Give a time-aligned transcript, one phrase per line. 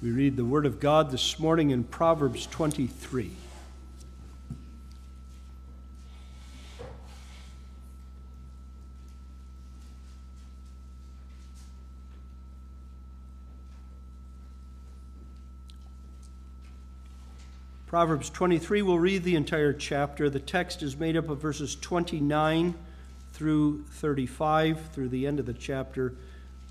[0.00, 3.32] We read the Word of God this morning in Proverbs 23.
[17.88, 20.30] Proverbs 23, we'll read the entire chapter.
[20.30, 22.76] The text is made up of verses 29
[23.32, 26.14] through 35, through the end of the chapter.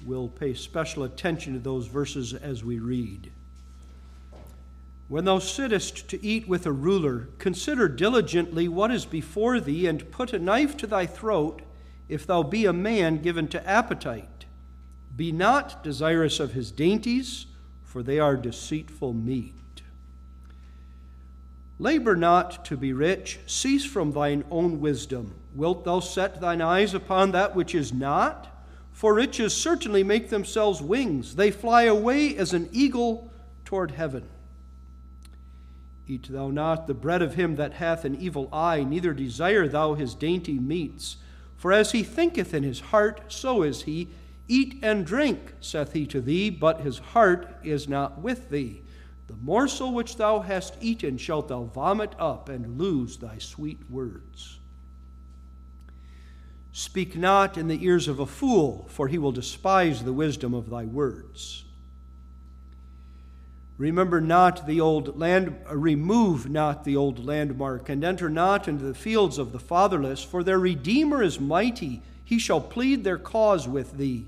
[0.06, 3.32] We'll pay special attention to those verses as we read.
[5.08, 10.12] When thou sittest to eat with a ruler, consider diligently what is before thee, and
[10.12, 11.62] put a knife to thy throat,
[12.10, 14.46] if thou be a man given to appetite.
[15.16, 17.46] Be not desirous of his dainties,
[17.84, 19.54] for they are deceitful meat.
[21.80, 25.36] Labor not to be rich, cease from thine own wisdom.
[25.54, 28.57] Wilt thou set thine eyes upon that which is not?
[28.98, 33.32] For riches certainly make themselves wings, they fly away as an eagle
[33.64, 34.28] toward heaven.
[36.08, 39.94] Eat thou not the bread of him that hath an evil eye, neither desire thou
[39.94, 41.18] his dainty meats.
[41.58, 44.10] For as he thinketh in his heart, so is he.
[44.48, 48.82] Eat and drink, saith he to thee, but his heart is not with thee.
[49.28, 54.58] The morsel which thou hast eaten shalt thou vomit up and lose thy sweet words.
[56.78, 60.70] Speak not in the ears of a fool, for he will despise the wisdom of
[60.70, 61.66] thy words.
[63.80, 68.86] Remember not the old land, uh, remove not the old landmark, and enter not into
[68.86, 72.04] the fields of the fatherless, for their Redeemer is mighty.
[72.24, 74.28] He shall plead their cause with thee.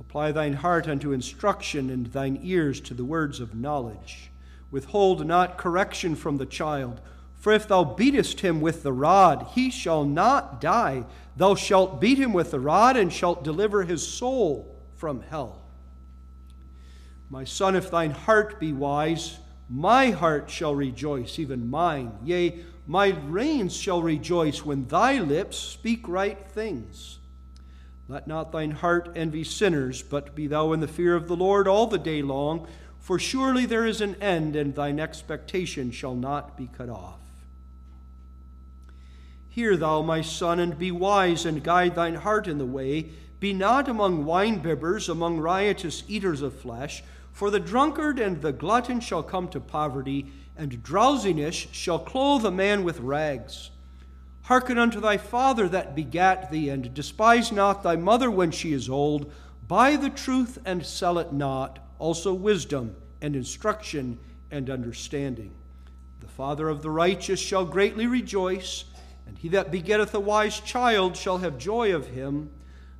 [0.00, 4.30] Apply thine heart unto instruction, and thine ears to the words of knowledge.
[4.70, 7.02] Withhold not correction from the child,
[7.46, 11.04] for if thou beatest him with the rod, he shall not die.
[11.36, 15.62] Thou shalt beat him with the rod, and shalt deliver his soul from hell.
[17.30, 19.38] My son, if thine heart be wise,
[19.70, 22.18] my heart shall rejoice, even mine.
[22.24, 27.20] Yea, my reins shall rejoice when thy lips speak right things.
[28.08, 31.68] Let not thine heart envy sinners, but be thou in the fear of the Lord
[31.68, 32.66] all the day long,
[32.98, 37.20] for surely there is an end, and thine expectation shall not be cut off.
[39.56, 43.08] Hear thou, my son, and be wise, and guide thine heart in the way.
[43.40, 47.02] Be not among winebibbers, among riotous eaters of flesh,
[47.32, 52.50] for the drunkard and the glutton shall come to poverty, and drowsiness shall clothe a
[52.50, 53.70] man with rags.
[54.42, 58.90] Hearken unto thy father that begat thee, and despise not thy mother when she is
[58.90, 59.32] old.
[59.66, 64.18] Buy the truth and sell it not, also wisdom and instruction
[64.50, 65.52] and understanding.
[66.20, 68.84] The father of the righteous shall greatly rejoice,
[69.26, 72.50] and he that begetteth a wise child shall have joy of him.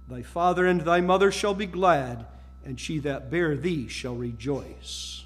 [0.08, 2.26] Thy father and thy mother shall be glad,
[2.64, 5.24] and she that bare thee shall rejoice.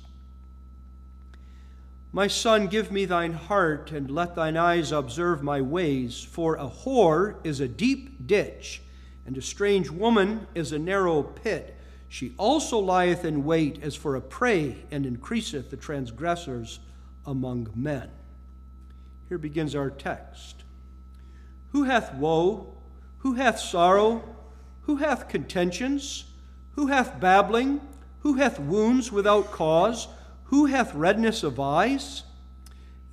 [2.13, 6.23] My son, give me thine heart, and let thine eyes observe my ways.
[6.23, 8.83] For a whore is a deep ditch,
[9.27, 11.77] and a strange woman is a narrow pit.
[12.09, 16.81] She also lieth in wait as for a prey, and increaseth the transgressors
[17.25, 18.11] among men.
[19.29, 20.65] Here begins our text.
[21.71, 22.75] Who hath woe?
[23.19, 24.23] Who hath sorrow?
[24.83, 26.25] Who hath contentions?
[26.73, 27.81] Who hath babbling?
[28.21, 30.09] Who hath wounds without cause?
[30.45, 32.25] Who hath redness of eyes?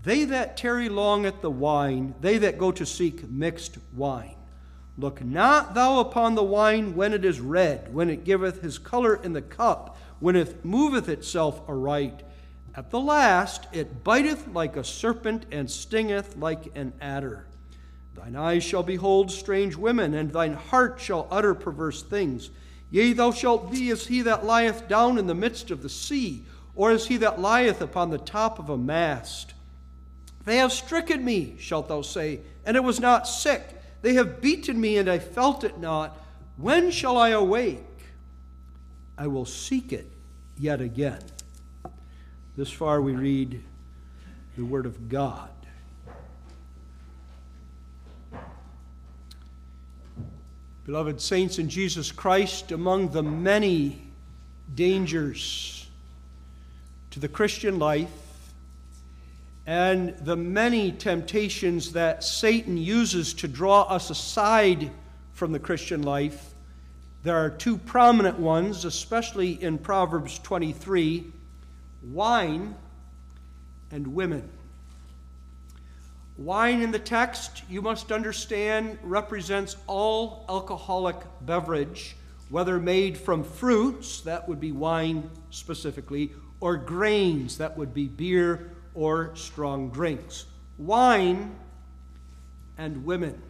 [0.04, 4.36] They that tarry long at the wine, they that go to seek mixed wine.
[4.98, 9.16] Look not thou upon the wine when it is red, when it giveth his color
[9.22, 12.24] in the cup, when it moveth itself aright.
[12.74, 17.46] At the last it biteth like a serpent and stingeth like an adder.
[18.18, 22.50] Thine eyes shall behold strange women, and thine heart shall utter perverse things.
[22.90, 26.44] Yea, thou shalt be as he that lieth down in the midst of the sea
[26.76, 29.54] or as he that lieth upon the top of a mast.
[30.46, 33.64] They have stricken me, shalt thou say, and it was not sick.
[34.02, 36.18] They have beaten me, and I felt it not.
[36.56, 37.84] When shall I awake?
[39.18, 40.10] I will seek it
[40.58, 41.22] yet again.
[42.56, 43.62] This far we read
[44.56, 45.50] the Word of God.
[50.88, 54.02] Beloved saints in Jesus Christ, among the many
[54.74, 55.86] dangers
[57.12, 58.10] to the Christian life
[59.66, 64.90] and the many temptations that Satan uses to draw us aside
[65.34, 66.54] from the Christian life,
[67.22, 71.26] there are two prominent ones, especially in Proverbs 23
[72.02, 72.74] wine
[73.92, 74.50] and women.
[76.38, 82.16] Wine in the text, you must understand, represents all alcoholic beverage,
[82.50, 88.72] whether made from fruits, that would be wine specifically, or grains, that would be beer
[88.94, 90.46] or strong drinks.
[90.78, 91.56] Wine
[92.78, 93.42] and women.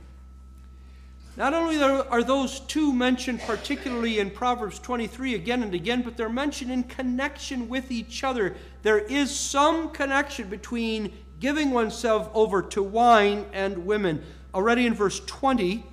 [1.35, 6.29] Not only are those two mentioned particularly in Proverbs 23 again and again, but they're
[6.29, 8.55] mentioned in connection with each other.
[8.81, 14.23] There is some connection between giving oneself over to wine and women.
[14.53, 15.85] Already in verse 20,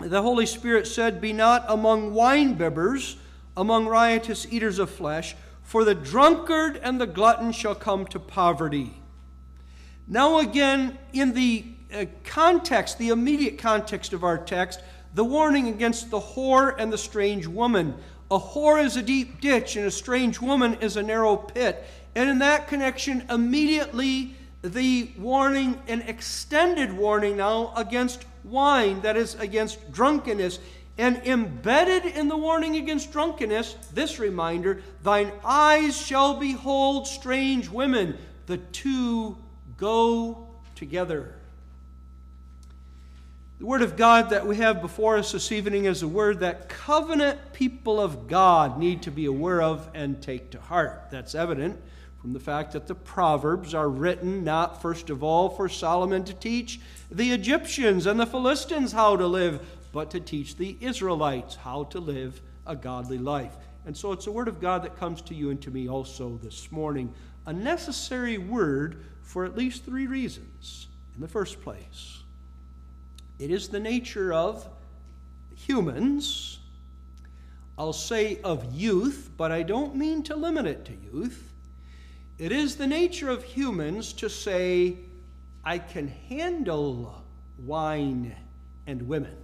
[0.00, 3.16] the Holy Spirit said, Be not among winebibbers,
[3.56, 9.00] among riotous eaters of flesh, for the drunkard and the glutton shall come to poverty.
[10.06, 14.80] Now, again, in the uh, context, the immediate context of our text,
[15.14, 17.94] the warning against the whore and the strange woman.
[18.30, 21.84] A whore is a deep ditch, and a strange woman is a narrow pit.
[22.14, 29.34] And in that connection, immediately the warning, an extended warning now against wine, that is,
[29.34, 30.58] against drunkenness.
[30.96, 38.16] And embedded in the warning against drunkenness, this reminder thine eyes shall behold strange women.
[38.46, 39.36] The two
[39.76, 41.34] go together.
[43.58, 46.68] The Word of God that we have before us this evening is a word that
[46.68, 51.08] covenant people of God need to be aware of and take to heart.
[51.10, 51.80] That's evident
[52.24, 56.32] from the fact that the Proverbs are written not, first of all, for Solomon to
[56.32, 56.80] teach
[57.10, 59.60] the Egyptians and the Philistines how to live,
[59.92, 63.54] but to teach the Israelites how to live a godly life.
[63.84, 66.40] And so it's a word of God that comes to you and to me also
[66.42, 67.12] this morning.
[67.44, 70.88] A necessary word for at least three reasons.
[71.14, 72.22] In the first place,
[73.38, 74.66] it is the nature of
[75.54, 76.58] humans.
[77.76, 81.50] I'll say of youth, but I don't mean to limit it to youth.
[82.36, 84.96] It is the nature of humans to say,
[85.64, 87.22] I can handle
[87.58, 88.34] wine
[88.86, 89.36] and women.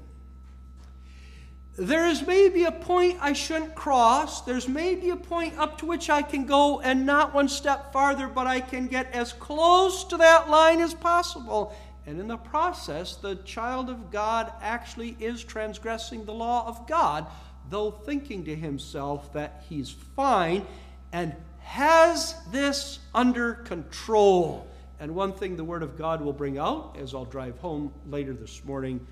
[1.76, 4.42] There is maybe a point I shouldn't cross.
[4.42, 8.26] There's maybe a point up to which I can go and not one step farther,
[8.26, 11.74] but I can get as close to that line as possible.
[12.06, 17.26] And in the process, the child of God actually is transgressing the law of God,
[17.70, 20.66] though thinking to himself that he's fine
[21.12, 21.34] and
[21.70, 24.66] has this under control.
[24.98, 28.32] And one thing the Word of God will bring out, as I'll drive home later
[28.32, 29.06] this morning,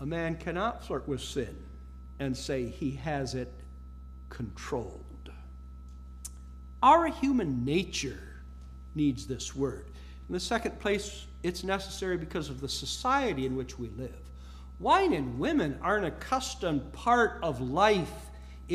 [0.00, 1.56] a man cannot flirt with sin
[2.18, 3.52] and say he has it
[4.30, 5.30] controlled.
[6.82, 8.42] Our human nature
[8.96, 9.86] needs this word.
[10.28, 14.10] In the second place, it's necessary because of the society in which we live.
[14.80, 18.10] Wine and women are an accustomed part of life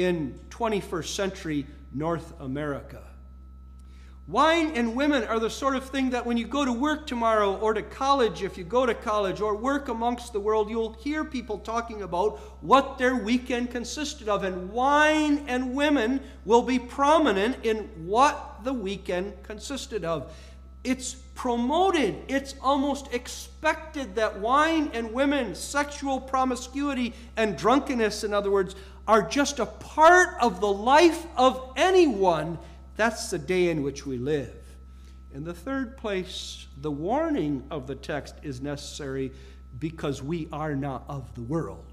[0.04, 3.02] in 21st century North America.
[4.28, 7.56] Wine and women are the sort of thing that when you go to work tomorrow
[7.56, 11.24] or to college, if you go to college or work amongst the world, you'll hear
[11.24, 14.44] people talking about what their weekend consisted of.
[14.44, 20.36] And wine and women will be prominent in what the weekend consisted of.
[20.84, 28.52] It's promoted, it's almost expected that wine and women, sexual promiscuity and drunkenness, in other
[28.52, 28.76] words,
[29.07, 32.57] are just a part of the life of anyone.
[32.95, 34.54] That's the day in which we live.
[35.33, 39.31] In the third place, the warning of the text is necessary
[39.80, 41.83] because we are not of the world.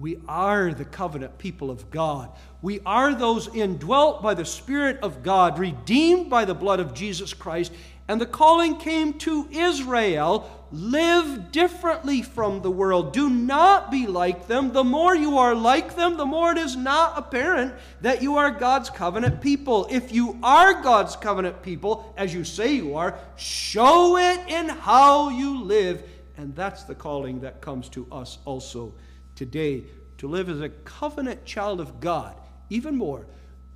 [0.00, 2.30] We are the covenant people of God.
[2.62, 7.34] We are those indwelt by the Spirit of God, redeemed by the blood of Jesus
[7.34, 7.70] Christ.
[8.10, 13.12] And the calling came to Israel live differently from the world.
[13.12, 14.72] Do not be like them.
[14.72, 18.50] The more you are like them, the more it is not apparent that you are
[18.50, 19.86] God's covenant people.
[19.88, 25.28] If you are God's covenant people, as you say you are, show it in how
[25.28, 26.02] you live.
[26.36, 28.92] And that's the calling that comes to us also
[29.36, 29.84] today
[30.18, 32.34] to live as a covenant child of God,
[32.70, 33.24] even more,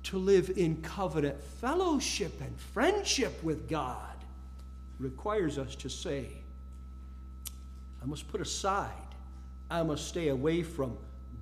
[0.03, 4.14] to live in covenant fellowship and friendship with God
[4.99, 6.27] requires us to say,
[8.01, 8.91] I must put aside,
[9.69, 10.97] I must stay away from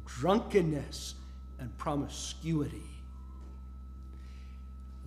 [0.06, 1.16] drunkenness
[1.60, 2.94] and promiscuity.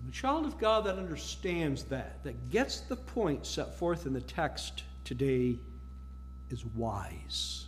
[0.07, 4.21] The child of God that understands that, that gets the point set forth in the
[4.21, 5.59] text today,
[6.49, 7.65] is wise.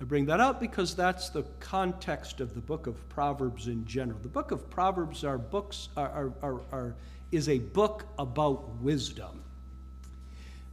[0.00, 4.18] I bring that up because that's the context of the book of Proverbs in general.
[4.22, 6.94] The book of Proverbs are books are, are, are,
[7.32, 9.42] is a book about wisdom.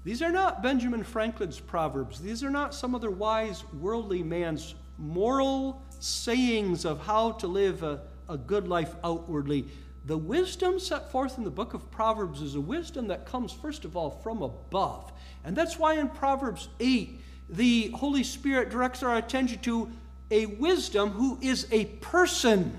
[0.07, 2.21] These are not Benjamin Franklin's proverbs.
[2.21, 7.99] These are not some other wise worldly man's moral sayings of how to live a,
[8.29, 9.67] a good life outwardly.
[10.05, 13.83] The wisdom set forth in the book of Proverbs is a wisdom that comes, first
[13.83, 15.11] of all, from above.
[15.43, 19.91] And that's why in Proverbs 8, the Holy Spirit directs our attention to
[20.31, 22.77] a wisdom who is a person,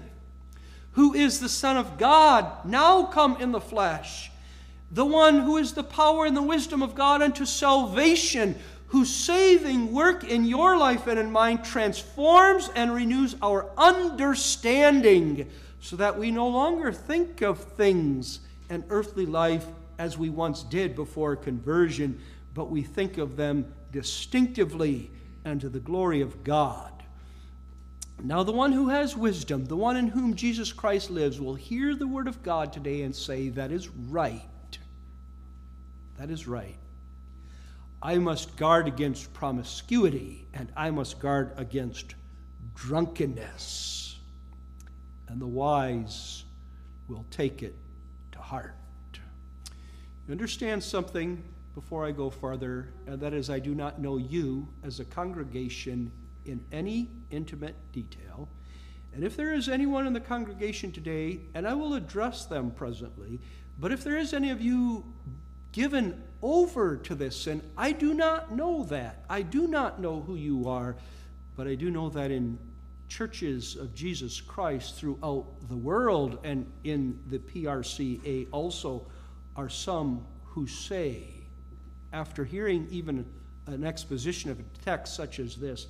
[0.92, 4.30] who is the Son of God, now come in the flesh,
[4.90, 8.56] the one who is the power and the wisdom of God unto salvation,
[8.88, 15.96] whose saving work in your life and in mine transforms and renews our understanding so
[15.96, 18.40] that we no longer think of things
[18.70, 19.66] and earthly life
[19.98, 22.18] as we once did before conversion,
[22.54, 25.10] but we think of them distinctively
[25.44, 26.92] and to the glory of God.
[28.22, 31.94] Now, the one who has wisdom, the one in whom Jesus Christ lives, will hear
[31.94, 34.42] the word of God today and say, That is right.
[36.18, 36.76] That is right.
[38.02, 42.14] I must guard against promiscuity, and I must guard against
[42.74, 44.18] drunkenness.
[45.28, 46.44] And the wise
[47.08, 47.74] will take it
[48.32, 48.74] to heart.
[50.26, 51.42] You understand something
[51.74, 56.12] before I go farther, and that is, I do not know you as a congregation
[56.44, 58.48] in any intimate detail.
[59.14, 63.40] And if there is anyone in the congregation today, and I will address them presently,
[63.78, 65.04] but if there is any of you
[65.72, 67.62] given over to this sin.
[67.76, 69.24] I do not know that.
[69.28, 70.96] I do not know who you are,
[71.56, 72.58] but I do know that in
[73.08, 79.06] churches of Jesus Christ throughout the world and in the PRCA also
[79.56, 81.24] are some who say,
[82.12, 83.26] after hearing even
[83.66, 85.86] an exposition of a text such as this,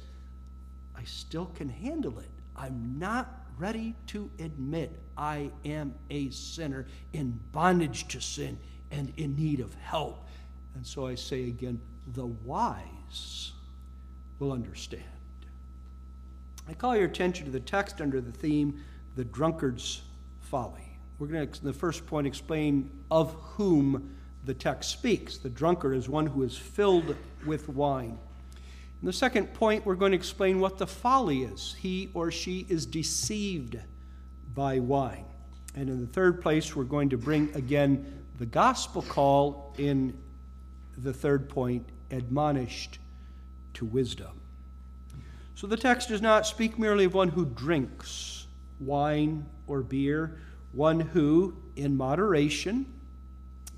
[0.97, 2.31] I still can handle it.
[2.57, 8.59] I'm not ready to admit I am a sinner in bondage to sin
[8.91, 10.27] and in need of help.
[10.75, 11.81] And so I say again,
[12.15, 13.53] the wise
[14.39, 15.03] will understand.
[16.69, 18.83] I call your attention to the text under the theme,
[19.17, 20.03] the drunkard's
[20.41, 20.99] folly.
[21.19, 24.15] We're going to, in the first point, explain of whom
[24.45, 25.39] the text speaks.
[25.39, 28.19] The drunkard is one who is filled with wine.
[29.01, 31.75] In the second point, we're going to explain what the folly is.
[31.79, 33.79] He or she is deceived
[34.55, 35.25] by wine.
[35.75, 40.17] And in the third place, we're going to bring again the gospel call in
[40.97, 42.99] the third point, admonished
[43.75, 44.41] to wisdom.
[45.55, 48.47] So the text does not speak merely of one who drinks
[48.81, 50.39] wine or beer,
[50.73, 52.87] one who, in moderation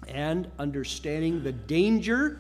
[0.09, 2.39] and understanding the danger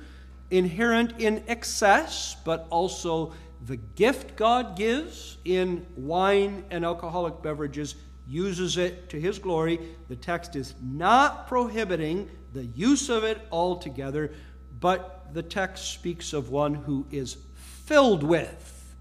[0.50, 3.32] inherent in excess, but also
[3.66, 7.94] the gift God gives in wine and alcoholic beverages
[8.30, 9.80] uses it to his glory.
[10.08, 14.32] The text is not prohibiting the use of it altogether,
[14.78, 18.94] but the text speaks of one who is filled with,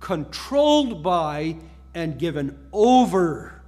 [0.00, 1.56] controlled by,
[1.94, 3.62] and given over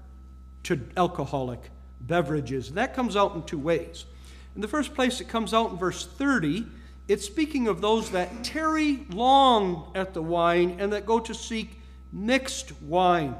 [0.65, 1.71] to alcoholic
[2.01, 2.69] beverages.
[2.69, 4.05] And that comes out in two ways.
[4.55, 6.67] In the first place, it comes out in verse 30.
[7.09, 11.81] It's speaking of those that tarry long at the wine and that go to seek
[12.13, 13.37] mixed wine.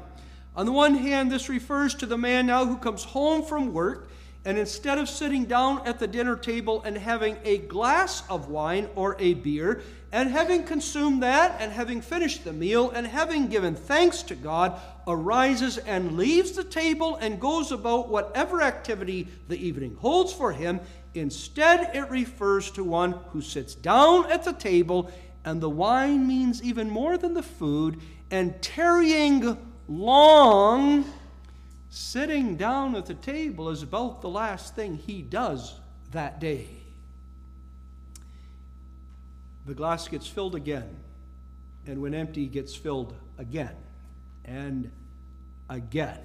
[0.57, 4.09] On the one hand, this refers to the man now who comes home from work
[4.43, 8.89] and instead of sitting down at the dinner table and having a glass of wine
[8.95, 13.75] or a beer, and having consumed that, and having finished the meal, and having given
[13.75, 19.97] thanks to God, arises and leaves the table and goes about whatever activity the evening
[19.99, 20.79] holds for him.
[21.13, 25.11] Instead, it refers to one who sits down at the table,
[25.43, 27.99] and the wine means even more than the food,
[28.31, 29.57] and tarrying
[29.87, 31.05] long,
[31.89, 35.79] sitting down at the table is about the last thing he does
[36.11, 36.67] that day.
[39.65, 40.95] The glass gets filled again,
[41.85, 43.75] and when empty, gets filled again
[44.45, 44.91] and
[45.69, 46.19] again.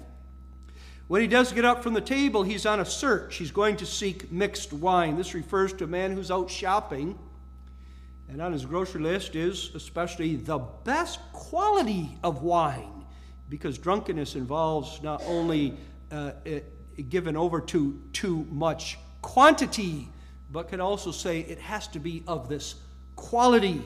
[1.07, 3.35] When he does get up from the table, he's on a search.
[3.35, 5.17] He's going to seek mixed wine.
[5.17, 7.19] This refers to a man who's out shopping
[8.29, 12.92] and on his grocery list is especially the best quality of wine
[13.49, 15.75] because drunkenness involves not only
[16.11, 16.31] uh,
[17.09, 20.09] given over to too much quantity,
[20.51, 22.75] but can also say it has to be of this
[23.15, 23.81] quality.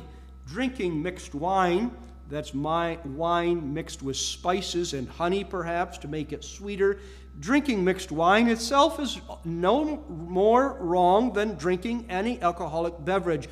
[0.45, 1.91] Drinking mixed wine,
[2.29, 6.99] that's my wine mixed with spices and honey perhaps to make it sweeter.
[7.39, 13.47] Drinking mixed wine itself is no more wrong than drinking any alcoholic beverage.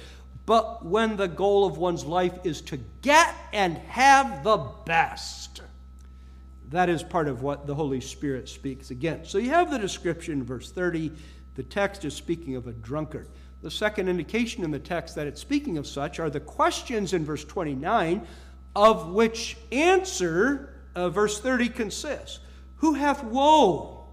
[0.45, 5.61] But when the goal of one's life is to get and have the best,
[6.69, 9.31] that is part of what the Holy Spirit speaks against.
[9.31, 11.11] So you have the description in verse 30.
[11.55, 13.29] The text is speaking of a drunkard.
[13.61, 17.25] The second indication in the text that it's speaking of such are the questions in
[17.25, 18.25] verse 29,
[18.75, 22.39] of which answer uh, verse 30 consists.
[22.77, 24.07] Who hath woe?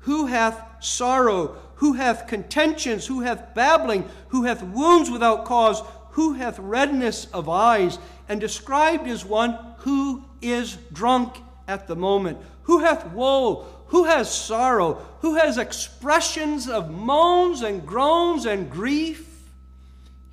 [0.00, 1.56] Who hath sorrow?
[1.76, 3.06] Who hath contentions?
[3.06, 4.08] Who hath babbling?
[4.28, 5.82] Who hath wounds without cause?
[6.10, 11.36] who hath redness of eyes, and described as one who is drunk
[11.68, 17.86] at the moment, who hath woe, who has sorrow, who has expressions of moans and
[17.86, 19.26] groans and grief.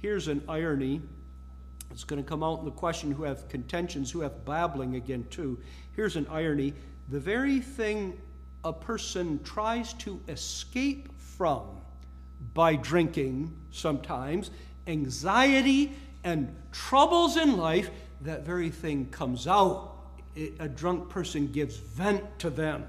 [0.01, 1.01] Here's an irony.
[1.91, 5.25] It's going to come out in the question who have contentions, who have babbling again,
[5.29, 5.59] too.
[5.95, 6.73] Here's an irony.
[7.09, 8.19] The very thing
[8.63, 11.63] a person tries to escape from
[12.53, 14.51] by drinking sometimes,
[14.85, 17.89] anxiety and troubles in life,
[18.21, 19.96] that very thing comes out.
[20.59, 22.87] A drunk person gives vent to them.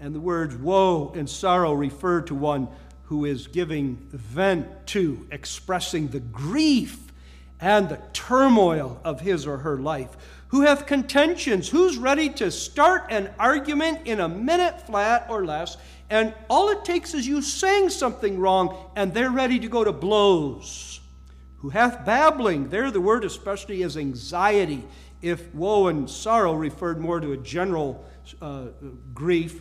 [0.00, 2.68] And the words woe and sorrow refer to one
[3.04, 6.98] who is giving vent to, expressing the grief
[7.60, 10.16] and the turmoil of his or her life.
[10.48, 11.68] Who hath contentions?
[11.68, 15.76] Who's ready to start an argument in a minute flat or less?
[16.10, 19.92] And all it takes is you saying something wrong, and they're ready to go to
[19.92, 21.00] blows.
[21.58, 22.70] Who hath babbling?
[22.70, 24.84] There, the word especially is anxiety.
[25.20, 28.04] If woe and sorrow referred more to a general
[28.40, 28.66] uh,
[29.14, 29.60] grief,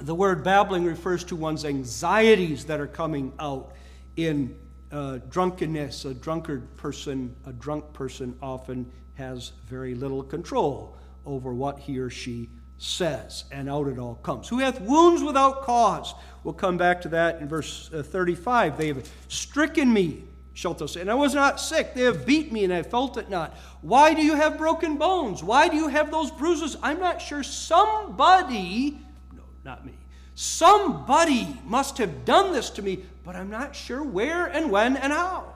[0.00, 3.72] the word babbling refers to one's anxieties that are coming out
[4.16, 4.56] in
[4.90, 6.04] uh, drunkenness.
[6.04, 12.10] A drunkard person, a drunk person, often has very little control over what he or
[12.10, 14.48] she says, and out it all comes.
[14.48, 16.14] Who hath wounds without cause?
[16.42, 18.76] We'll come back to that in verse uh, 35.
[18.76, 21.94] They have stricken me, shalt thou say, and I was not sick.
[21.94, 23.54] They have beat me, and I felt it not.
[23.82, 25.42] Why do you have broken bones?
[25.42, 26.76] Why do you have those bruises?
[26.82, 27.42] I'm not sure.
[27.42, 28.98] Somebody
[29.32, 29.94] no, not me.
[30.34, 35.12] Somebody must have done this to me, but I'm not sure where and when and
[35.12, 35.52] how.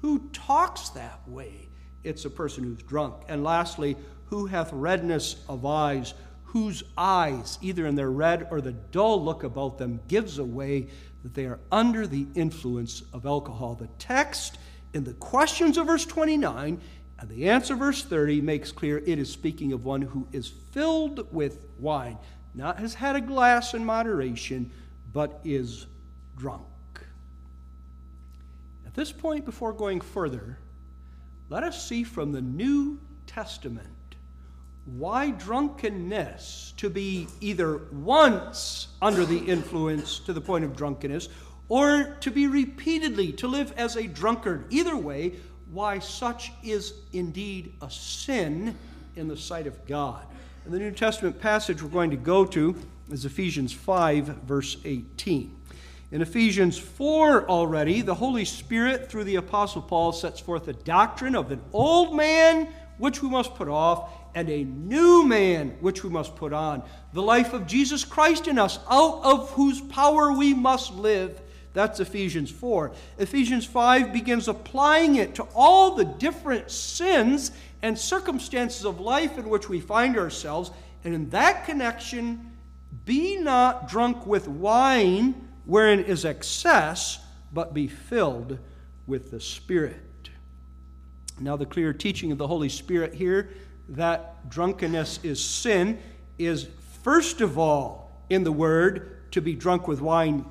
[0.00, 1.68] Who talks that way?
[2.02, 3.14] It's a person who's drunk.
[3.28, 8.72] And lastly, who hath redness of eyes, whose eyes, either in their red or the
[8.72, 10.88] dull look about them, gives away
[11.26, 13.74] that they are under the influence of alcohol.
[13.74, 14.58] The text
[14.94, 16.80] in the questions of verse 29
[17.18, 21.26] and the answer, verse 30, makes clear it is speaking of one who is filled
[21.34, 22.16] with wine
[22.54, 24.70] not has had a glass in moderation,
[25.12, 25.86] but is
[26.36, 26.62] drunk.
[28.86, 30.60] At this point, before going further,
[31.50, 33.88] let us see from the New Testament
[34.86, 41.28] why drunkenness, to be either once under the influence to the point of drunkenness,
[41.68, 45.34] or to be repeatedly, to live as a drunkard, either way,
[45.72, 48.76] why such is indeed a sin
[49.16, 50.24] in the sight of God.
[50.64, 52.76] And the New Testament passage we're going to go to
[53.10, 55.54] is Ephesians 5, verse 18.
[56.12, 61.34] In Ephesians 4 already, the Holy Spirit, through the Apostle Paul, sets forth a doctrine
[61.34, 62.68] of an old man
[62.98, 66.82] which we must put off, and a new man which we must put on.
[67.14, 71.40] The life of Jesus Christ in us, out of whose power we must live.
[71.72, 72.92] That's Ephesians 4.
[73.16, 79.48] Ephesians 5 begins applying it to all the different sins and circumstances of life in
[79.48, 80.70] which we find ourselves.
[81.02, 82.52] And in that connection,
[83.06, 87.20] be not drunk with wine wherein is excess,
[87.54, 88.58] but be filled
[89.06, 90.02] with the Spirit.
[91.40, 93.50] Now, the clear teaching of the Holy Spirit here
[93.88, 95.98] that drunkenness is sin
[96.38, 96.68] is
[97.02, 100.44] first of all in the word to be drunk with wine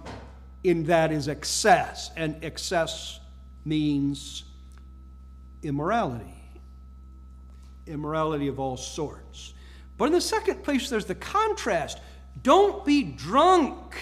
[0.64, 3.20] in that is excess and excess
[3.66, 4.44] means
[5.64, 6.36] immorality
[7.88, 9.54] immorality of all sorts.
[9.98, 12.00] But in the second place, there's the contrast.
[12.44, 13.96] Don't be drunk.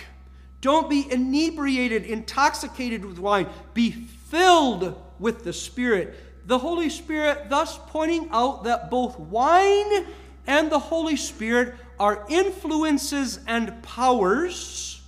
[0.62, 3.48] Don't be inebriated, intoxicated with wine.
[3.74, 6.16] Be filled with the Spirit.
[6.46, 10.08] The Holy Spirit thus pointing out that both wine
[10.46, 15.02] and the Holy Spirit are influences and powers.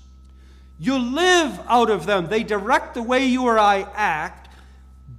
[0.79, 4.49] You live out of them, they direct the way you or I act,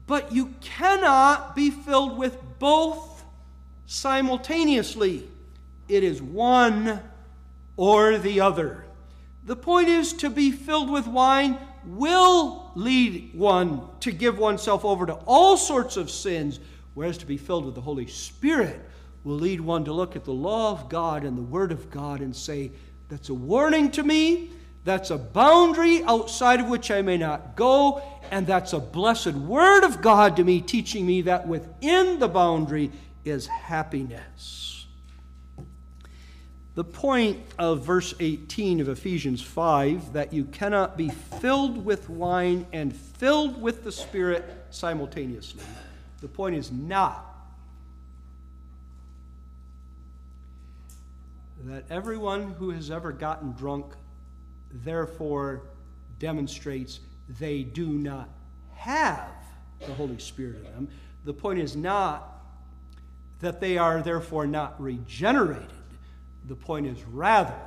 [0.07, 3.25] but you cannot be filled with both
[3.87, 5.29] simultaneously.
[5.89, 7.01] It is one
[7.77, 8.85] or the other.
[9.45, 15.07] The point is to be filled with wine will lead one to give oneself over
[15.07, 16.61] to all sorts of sins,
[16.95, 18.81] whereas to be filled with the Holy Spirit
[19.25, 22.21] will lead one to look at the law of God and the Word of God
[22.21, 22.71] and say,
[23.09, 24.51] That's a warning to me.
[24.85, 28.03] That's a boundary outside of which I may not go.
[28.31, 32.93] And that's a blessed Word of God to me, teaching me that within the boundary
[33.25, 34.76] is happiness.
[36.77, 42.67] The point of verse 18 of Ephesians 5 that you cannot be filled with wine
[42.71, 45.65] and filled with the Spirit simultaneously.
[46.21, 47.35] The point is not
[51.65, 53.95] that everyone who has ever gotten drunk
[54.71, 55.63] therefore
[56.19, 57.01] demonstrates
[57.41, 58.29] they do not
[58.75, 59.33] have
[59.81, 60.89] the Holy Spirit in them.
[61.25, 62.35] The point is not
[63.41, 65.76] that they are therefore not regenerated.
[66.47, 67.59] The point is rather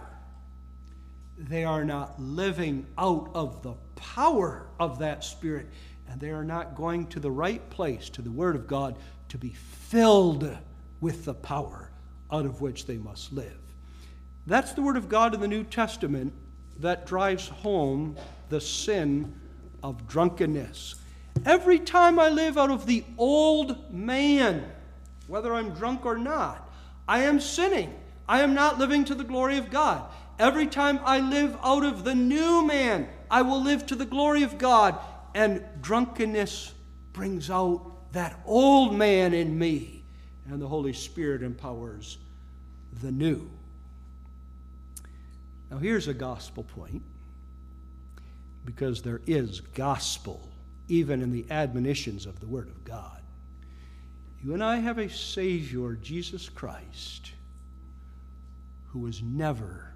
[1.38, 5.68] they are not living out of the power of that Spirit,
[6.08, 8.98] and they are not going to the right place, to the Word of God,
[9.30, 10.58] to be filled
[11.02, 11.92] with the power
[12.32, 13.60] out of which they must live.
[14.46, 16.34] That's the Word of God in the New Testament
[16.80, 18.18] that drives home
[18.50, 19.34] the sin
[19.84, 20.96] of drunkenness.
[21.46, 24.70] Every time I live out of the old man,
[25.28, 26.70] whether I'm drunk or not,
[27.08, 27.94] I am sinning.
[28.30, 30.04] I am not living to the glory of God.
[30.38, 34.44] Every time I live out of the new man, I will live to the glory
[34.44, 35.00] of God.
[35.34, 36.76] And drunkenness
[37.12, 40.04] brings out that old man in me,
[40.48, 42.20] and the Holy Spirit empowers
[43.02, 43.50] the new.
[45.72, 47.02] Now, here's a gospel point
[48.64, 50.48] because there is gospel
[50.88, 53.22] even in the admonitions of the Word of God.
[54.44, 57.32] You and I have a Savior, Jesus Christ,
[58.92, 59.94] who was never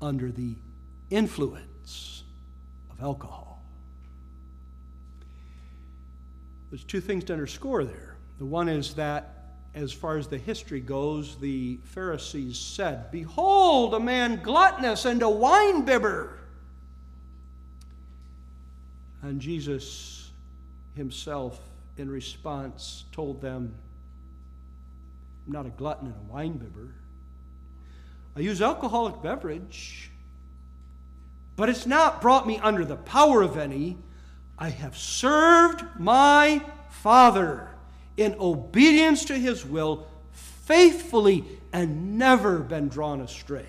[0.00, 0.56] under the
[1.10, 2.24] influence
[2.90, 3.62] of alcohol.
[6.70, 8.16] There's two things to underscore there.
[8.38, 9.34] The one is that
[9.74, 15.26] as far as the history goes, the Pharisees said, Behold, a man gluttonous and a
[15.26, 16.38] winebibber.
[19.22, 20.30] And Jesus
[20.96, 21.58] himself,
[21.96, 23.74] in response, told them,
[25.46, 26.92] I'm not a glutton and a winebibber.
[28.36, 30.10] I use alcoholic beverage,
[31.56, 33.96] but it's not brought me under the power of any.
[34.58, 37.68] I have served my Father
[38.16, 43.66] in obedience to his will, faithfully, and never been drawn astray.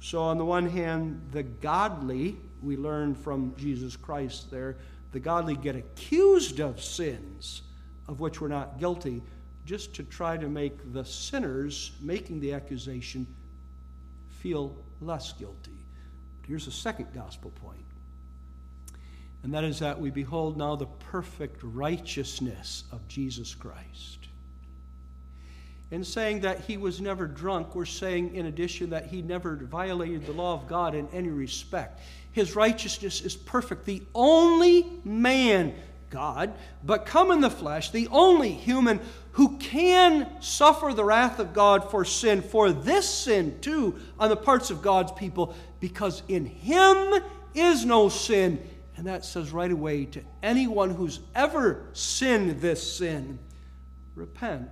[0.00, 4.76] So, on the one hand, the godly, we learn from Jesus Christ there,
[5.12, 7.62] the godly get accused of sins
[8.08, 9.22] of which we're not guilty,
[9.64, 13.26] just to try to make the sinners making the accusation
[14.44, 15.86] feel less guilty.
[16.40, 17.84] But here's a second gospel point
[19.44, 24.28] and that is that we behold now the perfect righteousness of Jesus Christ.
[25.90, 30.24] In saying that he was never drunk, we're saying, in addition, that he never violated
[30.24, 32.00] the law of God in any respect.
[32.32, 33.84] His righteousness is perfect.
[33.84, 35.74] The only man,
[36.14, 39.00] God, but come in the flesh, the only human
[39.32, 44.36] who can suffer the wrath of God for sin, for this sin too, on the
[44.36, 47.22] parts of God's people, because in him
[47.54, 48.58] is no sin
[48.96, 53.38] and that says right away to anyone who's ever sinned this sin
[54.14, 54.68] repent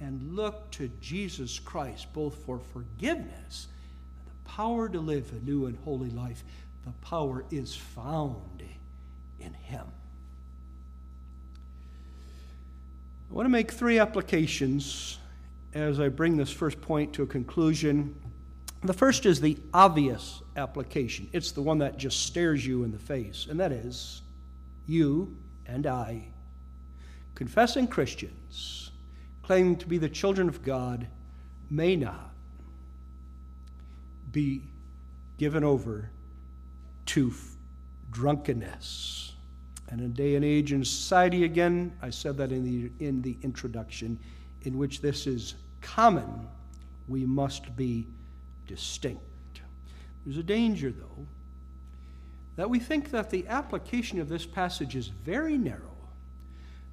[0.00, 3.68] and look to Jesus Christ, both for forgiveness
[4.18, 6.42] and the power to live a new and holy life.
[6.84, 8.62] The power is found
[9.40, 9.86] in Him.
[13.30, 15.18] I want to make three applications
[15.74, 18.14] as I bring this first point to a conclusion
[18.86, 21.28] the first is the obvious application.
[21.32, 24.22] It's the one that just stares you in the face, and that is
[24.86, 25.36] you
[25.66, 26.28] and I,
[27.34, 28.90] confessing Christians,
[29.42, 31.06] claiming to be the children of God,
[31.68, 32.32] may not
[34.30, 34.62] be
[35.38, 36.10] given over
[37.06, 37.32] to
[38.10, 39.25] drunkenness.
[39.88, 43.36] And in day and age and society, again, I said that in the, in the
[43.42, 44.18] introduction,
[44.62, 46.48] in which this is common,
[47.08, 48.06] we must be
[48.66, 49.22] distinct.
[50.24, 51.26] There's a danger, though,
[52.56, 55.96] that we think that the application of this passage is very narrow,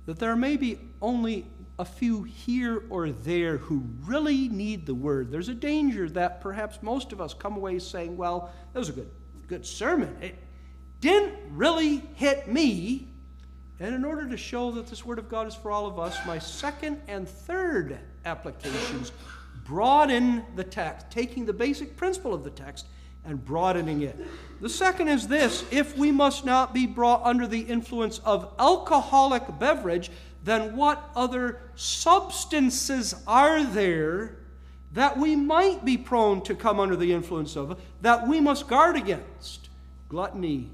[0.06, 1.47] that there may be only
[1.79, 5.32] a few here or there who really need the word.
[5.32, 8.93] There's a danger that perhaps most of us come away saying, well, that was a
[8.93, 9.10] good,
[9.47, 10.15] good sermon.
[10.21, 10.38] It
[11.03, 13.09] didn't really hit me.
[13.81, 16.17] And in order to show that this word of God is for all of us,
[16.25, 19.11] my second and third applications
[19.65, 22.85] broaden the text, taking the basic principle of the text
[23.25, 24.15] and broadening it.
[24.61, 29.43] The second is this if we must not be brought under the influence of alcoholic
[29.59, 30.09] beverage,
[30.45, 34.37] then what other substances are there
[34.93, 38.95] that we might be prone to come under the influence of that we must guard
[38.95, 39.67] against?
[40.07, 40.69] Gluttony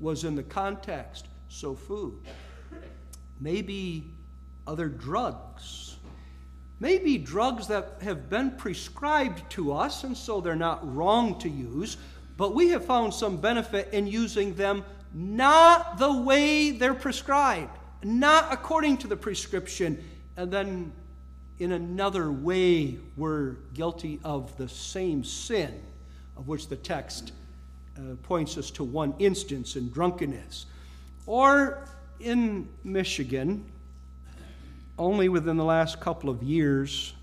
[0.00, 2.20] was in the context, so food.
[3.38, 4.10] Maybe
[4.66, 5.90] other drugs
[6.80, 11.98] Maybe drugs that have been prescribed to us, and so they're not wrong to use,
[12.38, 14.82] but we have found some benefit in using them
[15.12, 20.02] not the way they're prescribed, not according to the prescription,
[20.38, 20.90] and then
[21.58, 25.82] in another way we're guilty of the same sin,
[26.34, 27.32] of which the text
[27.96, 30.66] uh, points us to one instance in drunkenness.
[31.26, 31.86] Or
[32.18, 33.64] in Michigan,
[34.98, 37.14] only within the last couple of years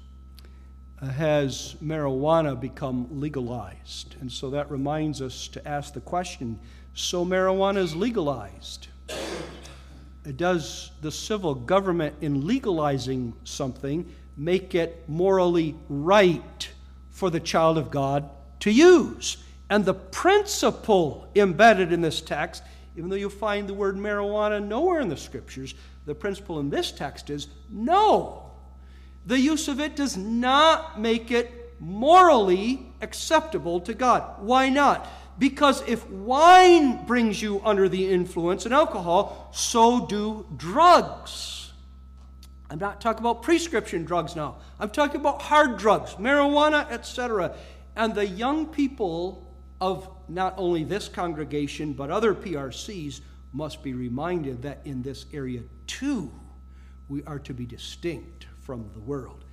[1.01, 4.15] uh, has marijuana become legalized.
[4.19, 6.59] And so that reminds us to ask the question
[6.93, 8.87] so marijuana is legalized.
[10.35, 16.69] Does the civil government, in legalizing something, make it morally right
[17.11, 18.29] for the child of God
[18.61, 19.37] to use?
[19.69, 22.63] And the principle embedded in this text,
[22.95, 25.75] even though you find the word marijuana nowhere in the scriptures,
[26.05, 28.49] the principle in this text is no.
[29.25, 34.41] The use of it does not make it morally acceptable to God.
[34.41, 35.07] Why not?
[35.37, 41.71] Because if wine brings you under the influence and alcohol, so do drugs.
[42.69, 44.55] I'm not talking about prescription drugs now.
[44.79, 47.55] I'm talking about hard drugs, marijuana, etc.
[47.95, 49.46] And the young people
[49.79, 53.21] of not only this congregation, but other PRCs
[53.53, 56.31] must be reminded that in this area too,
[57.09, 59.43] we are to be distinct from the world.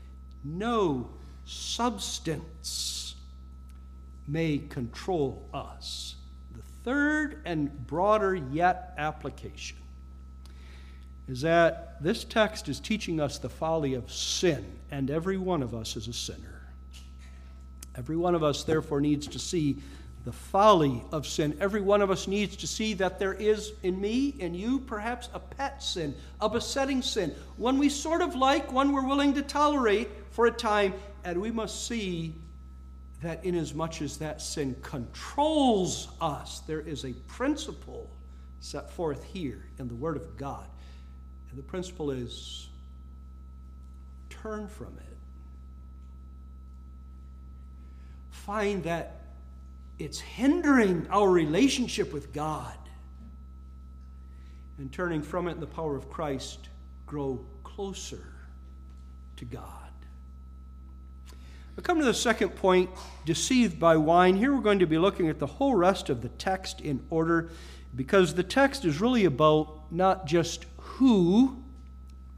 [0.42, 1.10] No
[1.44, 3.14] substance
[4.26, 6.16] may control us.
[6.54, 9.78] The third and broader yet application
[11.28, 15.74] is that this text is teaching us the folly of sin, and every one of
[15.74, 16.62] us is a sinner.
[17.96, 19.78] Every one of us, therefore, needs to see
[20.24, 21.56] the folly of sin.
[21.60, 25.28] Every one of us needs to see that there is in me and you perhaps
[25.34, 29.42] a pet sin, a besetting sin, one we sort of like, one we're willing to
[29.42, 32.34] tolerate for a time, and we must see
[33.22, 38.10] that inasmuch as that sin controls us, there is a principle
[38.60, 40.66] set forth here in the Word of God.
[41.50, 42.68] And the principle is
[44.30, 45.16] turn from it.
[48.30, 49.23] Find that
[49.98, 52.76] it's hindering our relationship with God.
[54.78, 56.68] And turning from it in the power of Christ,
[57.06, 58.26] grow closer
[59.36, 59.70] to God.
[61.76, 62.90] We come to the second point
[63.24, 64.36] deceived by wine.
[64.36, 67.50] Here we're going to be looking at the whole rest of the text in order
[67.96, 71.62] because the text is really about not just who,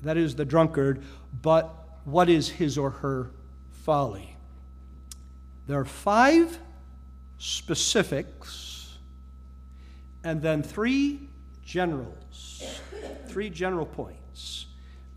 [0.03, 1.03] that is the drunkard,
[1.43, 3.31] but what is his or her
[3.71, 4.37] folly.
[5.67, 6.59] There are five
[7.39, 8.99] specifics,
[10.25, 11.29] and then three
[11.65, 12.81] generals,
[13.29, 14.67] three general points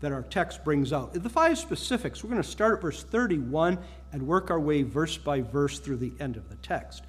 [0.00, 1.12] that our text brings out.
[1.12, 3.78] The five specifics, we're going to start at verse 31
[4.12, 7.04] and work our way verse by verse through the end of the text.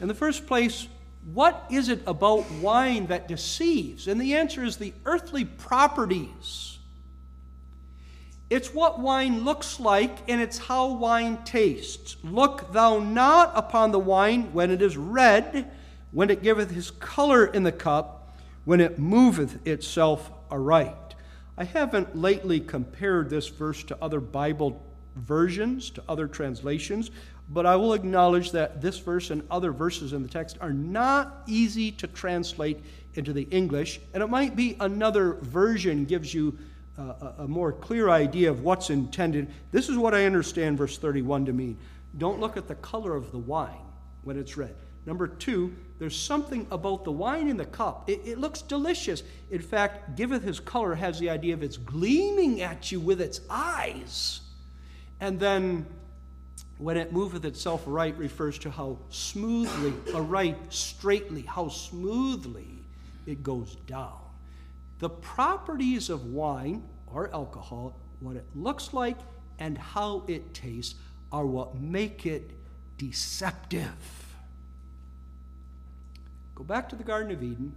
[0.00, 0.86] In the first place,
[1.32, 4.06] what is it about wine that deceives?
[4.06, 6.75] And the answer is the earthly properties
[8.48, 12.16] it's what wine looks like, and it's how wine tastes.
[12.22, 15.70] Look thou not upon the wine when it is red,
[16.12, 21.14] when it giveth his color in the cup, when it moveth itself aright.
[21.58, 24.82] I haven't lately compared this verse to other Bible
[25.16, 27.10] versions, to other translations,
[27.48, 31.42] but I will acknowledge that this verse and other verses in the text are not
[31.46, 32.80] easy to translate
[33.14, 36.58] into the English, and it might be another version gives you
[36.98, 41.52] a, more clear idea of what's intended, this is what I understand verse 31 to
[41.52, 41.78] mean.
[42.18, 43.74] Don't look at the color of the wine
[44.22, 44.74] when it's red.
[45.04, 48.08] Number two, there's something about the wine in the cup.
[48.10, 49.22] It, it, looks delicious.
[49.50, 53.40] In fact, giveth his color has the idea of it's gleaming at you with its
[53.48, 54.40] eyes.
[55.20, 55.86] And then
[56.78, 62.84] when it moveth itself right refers to how smoothly, aright, straightly, how smoothly
[63.26, 64.25] it goes down.
[64.98, 69.18] The properties of wine or alcohol, what it looks like
[69.58, 70.94] and how it tastes,
[71.32, 72.52] are what make it
[72.98, 73.92] deceptive.
[76.54, 77.74] Go back to the Garden of Eden.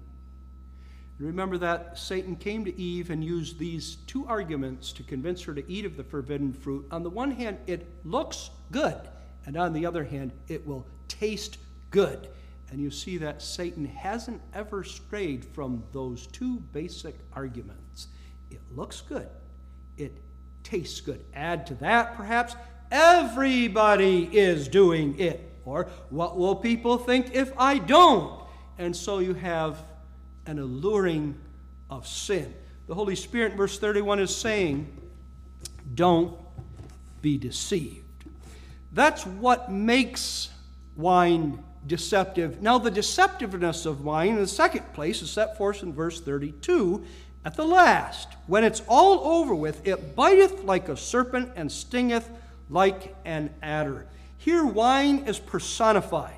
[1.19, 5.69] Remember that Satan came to Eve and used these two arguments to convince her to
[5.69, 6.87] eat of the forbidden fruit.
[6.91, 8.95] On the one hand, it looks good,
[9.45, 11.57] and on the other hand, it will taste
[11.91, 12.29] good.
[12.71, 18.07] And you see that Satan hasn't ever strayed from those two basic arguments.
[18.51, 19.27] It looks good,
[19.97, 20.21] it
[20.63, 21.23] tastes good.
[21.33, 22.55] Add to that, perhaps,
[22.91, 25.45] everybody is doing it.
[25.65, 28.41] Or what will people think if I don't?
[28.77, 29.83] And so you have
[30.45, 31.35] an alluring
[31.89, 32.53] of sin.
[32.87, 34.87] The Holy Spirit, verse 31, is saying,
[35.93, 36.35] Don't
[37.21, 38.03] be deceived.
[38.91, 40.49] That's what makes
[40.95, 42.61] wine deceptive.
[42.61, 47.05] Now, the deceptiveness of wine, in the second place, is set forth in verse 32
[47.45, 48.29] at the last.
[48.47, 52.29] When it's all over with, it biteth like a serpent and stingeth
[52.69, 54.05] like an adder.
[54.37, 56.33] Here, wine is personified.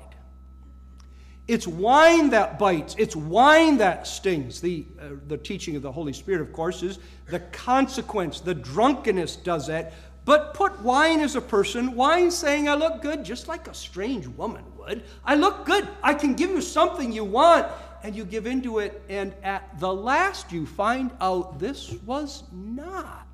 [1.48, 2.94] It's wine that bites.
[2.98, 4.60] It's wine that stings.
[4.60, 8.40] The, uh, the teaching of the Holy Spirit, of course, is the consequence.
[8.40, 9.92] The drunkenness does that.
[10.24, 14.26] But put wine as a person, wine saying, I look good, just like a strange
[14.26, 15.02] woman would.
[15.24, 15.88] I look good.
[16.02, 17.66] I can give you something you want.
[18.04, 23.28] And you give into it, and at the last you find out this was not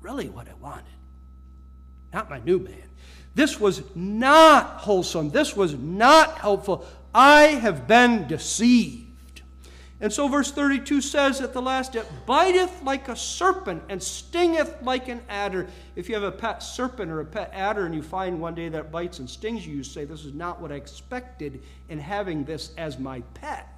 [0.00, 0.84] really what I wanted.
[2.12, 2.88] Not my new man.
[3.36, 5.30] This was not wholesome.
[5.30, 6.86] This was not helpful.
[7.14, 9.05] I have been deceived.
[9.98, 14.82] And so, verse 32 says at the last, It biteth like a serpent and stingeth
[14.82, 15.68] like an adder.
[15.94, 18.68] If you have a pet serpent or a pet adder and you find one day
[18.68, 22.44] that bites and stings you, you say, This is not what I expected in having
[22.44, 23.72] this as my pet.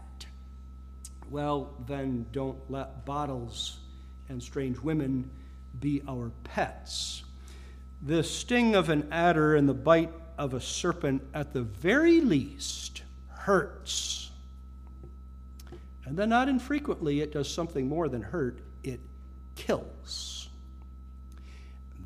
[1.30, 3.78] Well, then don't let bottles
[4.28, 5.30] and strange women
[5.78, 7.22] be our pets.
[8.02, 13.02] The sting of an adder and the bite of a serpent, at the very least,
[13.28, 14.27] hurts.
[16.08, 18.98] And then, not infrequently, it does something more than hurt it
[19.56, 20.48] kills.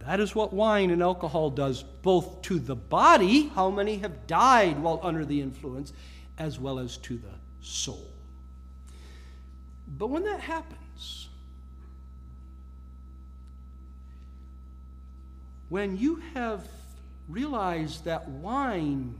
[0.01, 4.83] That is what wine and alcohol does both to the body, how many have died
[4.83, 5.93] while under the influence,
[6.37, 8.11] as well as to the soul.
[9.87, 11.29] But when that happens,
[15.69, 16.67] when you have
[17.29, 19.15] realized that wine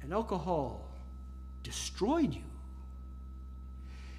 [0.00, 0.88] and alcohol
[1.62, 2.40] destroyed you,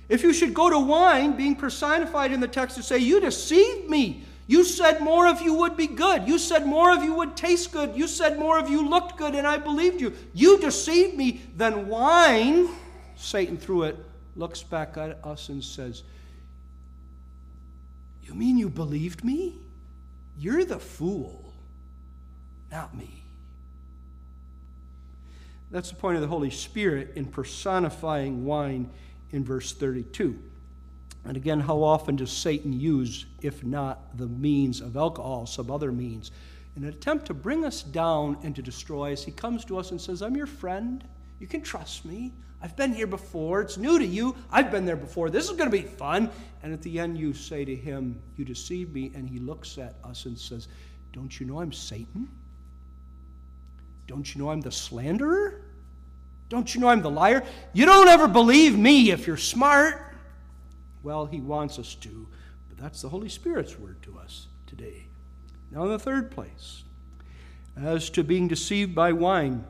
[0.10, 3.90] if you should go to wine, being personified in the text to say, You deceived
[3.90, 4.24] me.
[4.50, 6.26] You said more of you would be good.
[6.26, 7.98] You said more of you would taste good.
[7.98, 10.14] You said more of you looked good, and I believed you.
[10.34, 11.42] You deceived me.
[11.56, 12.70] Then wine,
[13.18, 13.98] Satan through it,
[14.38, 16.04] looks back at us and says,
[18.24, 19.58] You mean you believed me?
[20.40, 21.54] You're the fool,
[22.72, 23.24] not me.
[25.72, 28.90] That's the point of the Holy Spirit in personifying wine
[29.32, 30.38] in verse 32.
[31.26, 35.92] And again, how often does Satan use, if not the means of alcohol, some other
[35.92, 36.32] means?
[36.76, 39.92] In an attempt to bring us down and to destroy us, he comes to us
[39.92, 41.04] and says, I'm your friend.
[41.40, 42.34] You can trust me.
[42.62, 43.62] I've been here before.
[43.62, 44.36] It's new to you.
[44.52, 45.30] I've been there before.
[45.30, 46.30] This is going to be fun.
[46.64, 49.12] And at the end, you say to him, You deceived me.
[49.14, 50.68] And he looks at us and says,
[51.14, 52.28] Don't you know I'm Satan?
[54.08, 55.67] Don't you know I'm the slanderer?
[56.50, 57.44] Don't you know I'm the liar?
[57.74, 60.16] You don't ever believe me if you're smart.
[61.04, 62.28] Well, he wants us to,
[62.70, 65.08] but that's the Holy Spirit's word to us today.
[65.72, 66.84] Now, in the third place,
[67.76, 69.66] as to being deceived by wine,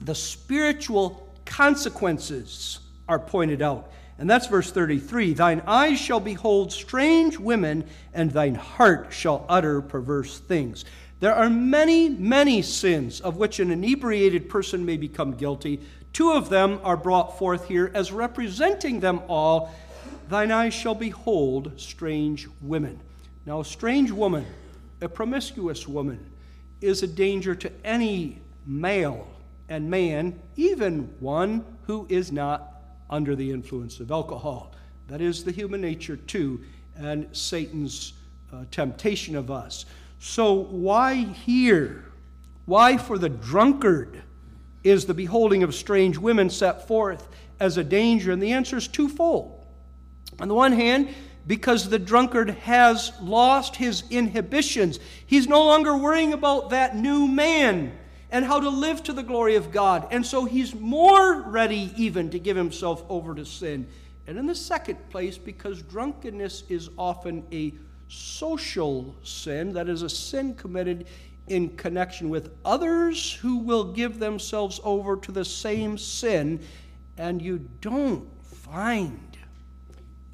[0.00, 3.90] the spiritual consequences are pointed out.
[4.18, 9.80] And that's verse 33 Thine eyes shall behold strange women, and thine heart shall utter
[9.80, 10.84] perverse things.
[11.20, 15.80] There are many, many sins of which an inebriated person may become guilty.
[16.12, 19.74] Two of them are brought forth here as representing them all.
[20.28, 23.00] Thine eyes shall behold strange women.
[23.46, 24.46] Now, a strange woman,
[25.00, 26.30] a promiscuous woman,
[26.80, 29.28] is a danger to any male
[29.68, 34.74] and man, even one who is not under the influence of alcohol.
[35.08, 36.62] That is the human nature, too,
[36.96, 38.14] and Satan's
[38.52, 39.84] uh, temptation of us.
[40.26, 42.02] So, why here?
[42.64, 44.22] Why for the drunkard
[44.82, 47.28] is the beholding of strange women set forth
[47.60, 48.32] as a danger?
[48.32, 49.66] And the answer is twofold.
[50.40, 51.14] On the one hand,
[51.46, 57.92] because the drunkard has lost his inhibitions, he's no longer worrying about that new man
[58.30, 60.08] and how to live to the glory of God.
[60.10, 63.86] And so he's more ready even to give himself over to sin.
[64.26, 67.74] And in the second place, because drunkenness is often a
[68.08, 71.06] social sin, that is, a sin committed
[71.46, 76.60] in connection with others who will give themselves over to the same sin,
[77.18, 79.36] and you don't find,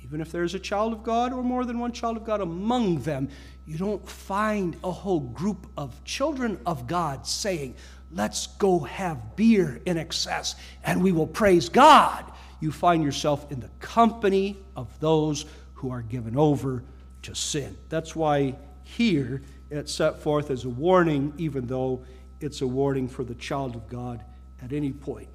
[0.03, 3.03] even if there's a child of God or more than one child of God among
[3.03, 3.29] them,
[3.67, 7.75] you don't find a whole group of children of God saying,
[8.13, 12.25] Let's go have beer in excess and we will praise God.
[12.59, 15.45] You find yourself in the company of those
[15.75, 16.83] who are given over
[17.23, 17.77] to sin.
[17.89, 22.05] That's why here it's set forth as a warning, even though
[22.41, 24.25] it's a warning for the child of God
[24.63, 25.29] at any point.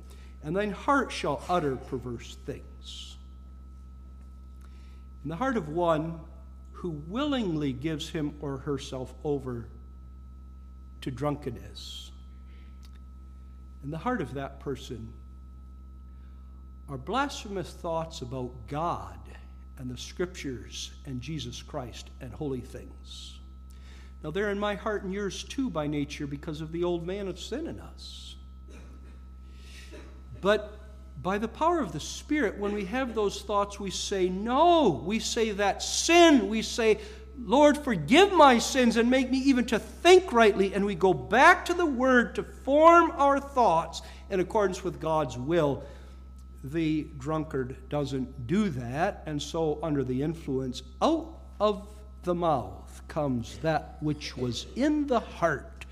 [0.43, 3.17] And thine heart shall utter perverse things.
[5.23, 6.19] In the heart of one
[6.71, 9.67] who willingly gives him or herself over
[11.01, 12.11] to drunkenness.
[13.83, 15.11] In the heart of that person
[16.89, 19.17] are blasphemous thoughts about God
[19.77, 23.39] and the scriptures and Jesus Christ and holy things.
[24.23, 27.27] Now, they're in my heart and yours too by nature because of the old man
[27.27, 28.35] of sin in us.
[30.41, 30.79] But
[31.21, 35.03] by the power of the Spirit, when we have those thoughts, we say, No.
[35.05, 36.49] We say that sin.
[36.49, 36.99] We say,
[37.37, 40.73] Lord, forgive my sins and make me even to think rightly.
[40.73, 45.37] And we go back to the Word to form our thoughts in accordance with God's
[45.37, 45.83] will.
[46.71, 51.87] The drunkard doesn't do that, and so, under the influence, out of
[52.23, 55.85] the mouth comes that which was in the heart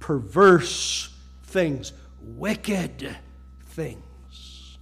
[0.00, 1.14] perverse
[1.44, 3.16] things, wicked
[3.66, 4.78] things.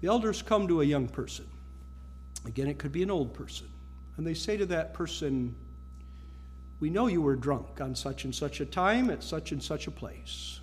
[0.00, 1.46] The elders come to a young person.
[2.46, 3.68] Again, it could be an old person
[4.16, 5.54] and they say to that person,
[6.80, 9.86] We know you were drunk on such and such a time at such and such
[9.86, 10.60] a place.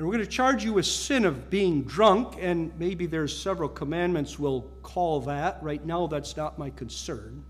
[0.00, 3.68] And we're going to charge you with sin of being drunk, and maybe there's several
[3.68, 5.62] commandments we'll call that.
[5.62, 7.44] Right now, that's not my concern.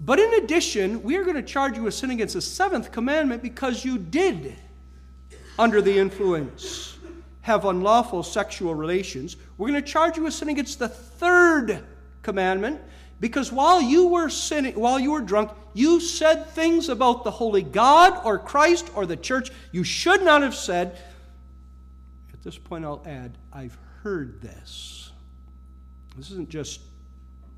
[0.00, 3.42] But in addition, we are going to charge you with sin against the seventh commandment
[3.42, 4.56] because you did,
[5.58, 6.96] under the influence,
[7.42, 9.36] have unlawful sexual relations.
[9.58, 11.84] We're going to charge you with sin against the third
[12.22, 12.80] commandment
[13.24, 17.62] because while you were sinning, while you were drunk, you said things about the holy
[17.62, 20.98] God or Christ or the church you should not have said.
[22.34, 25.10] At this point, I'll add, I've heard this.
[26.18, 26.82] This isn't just,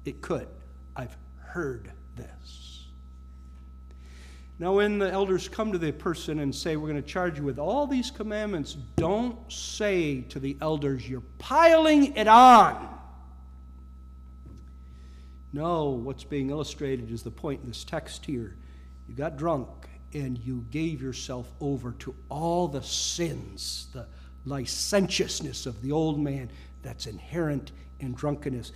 [0.04, 0.46] it could.
[0.94, 2.86] I've heard this.
[4.60, 7.44] Now, when the elders come to the person and say, We're going to charge you
[7.44, 12.95] with all these commandments, don't say to the elders, You're piling it on.
[15.52, 18.56] No, what's being illustrated is the point in this text here.
[19.08, 19.68] You got drunk
[20.12, 24.06] and you gave yourself over to all the sins, the
[24.44, 26.50] licentiousness of the old man
[26.82, 28.72] that's inherent in drunkenness.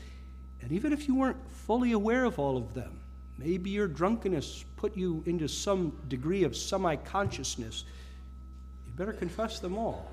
[0.62, 3.00] And even if you weren't fully aware of all of them,
[3.38, 7.84] maybe your drunkenness put you into some degree of semi consciousness,
[8.86, 10.10] you better confess them all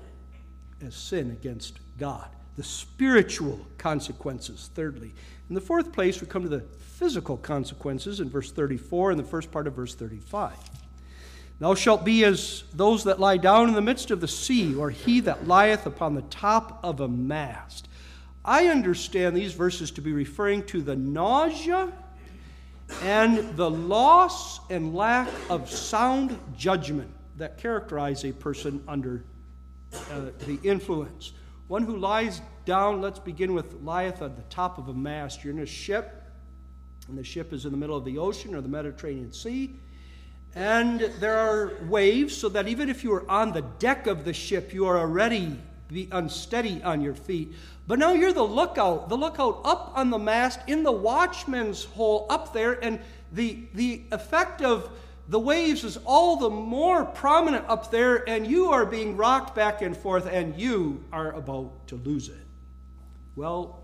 [0.80, 2.28] as sin against God.
[2.58, 5.14] The spiritual consequences, thirdly.
[5.48, 9.24] In the fourth place, we come to the physical consequences in verse 34 and the
[9.24, 10.54] first part of verse 35.
[11.60, 14.90] Thou shalt be as those that lie down in the midst of the sea, or
[14.90, 17.86] he that lieth upon the top of a mast.
[18.44, 21.92] I understand these verses to be referring to the nausea
[23.02, 29.22] and the loss and lack of sound judgment that characterize a person under
[30.10, 31.34] uh, the influence.
[31.68, 35.44] One who lies down, let's begin with lieth at the top of a mast.
[35.44, 36.22] You're in a ship,
[37.08, 39.78] and the ship is in the middle of the ocean or the Mediterranean Sea.
[40.54, 44.32] And there are waves, so that even if you are on the deck of the
[44.32, 45.58] ship, you are already
[45.88, 47.54] be unsteady on your feet.
[47.86, 52.26] But now you're the lookout, the lookout up on the mast in the watchman's hole
[52.30, 52.98] up there, and
[53.32, 54.90] the, the effect of
[55.28, 59.82] the waves is all the more prominent up there, and you are being rocked back
[59.82, 62.46] and forth, and you are about to lose it.
[63.36, 63.82] Well,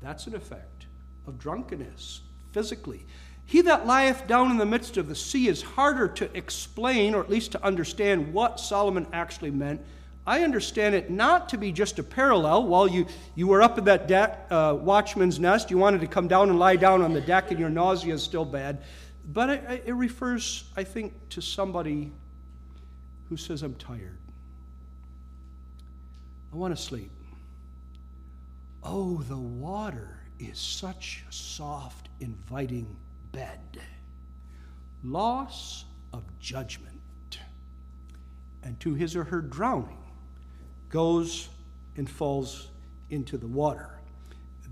[0.00, 0.86] that's an effect
[1.26, 2.20] of drunkenness
[2.52, 3.04] physically.
[3.44, 7.22] He that lieth down in the midst of the sea is harder to explain, or
[7.22, 9.80] at least to understand what Solomon actually meant.
[10.26, 12.66] I understand it not to be just a parallel.
[12.66, 16.26] While you, you were up in that deck, uh, watchman's nest, you wanted to come
[16.26, 18.82] down and lie down on the deck, and your nausea is still bad.
[19.26, 22.12] But it, it refers, I think, to somebody
[23.28, 24.18] who says, I'm tired.
[26.52, 27.10] I want to sleep.
[28.82, 32.96] Oh, the water is such a soft, inviting
[33.32, 33.80] bed.
[35.02, 36.92] Loss of judgment.
[38.62, 39.98] And to his or her drowning
[40.88, 41.48] goes
[41.96, 42.68] and falls
[43.10, 43.90] into the water.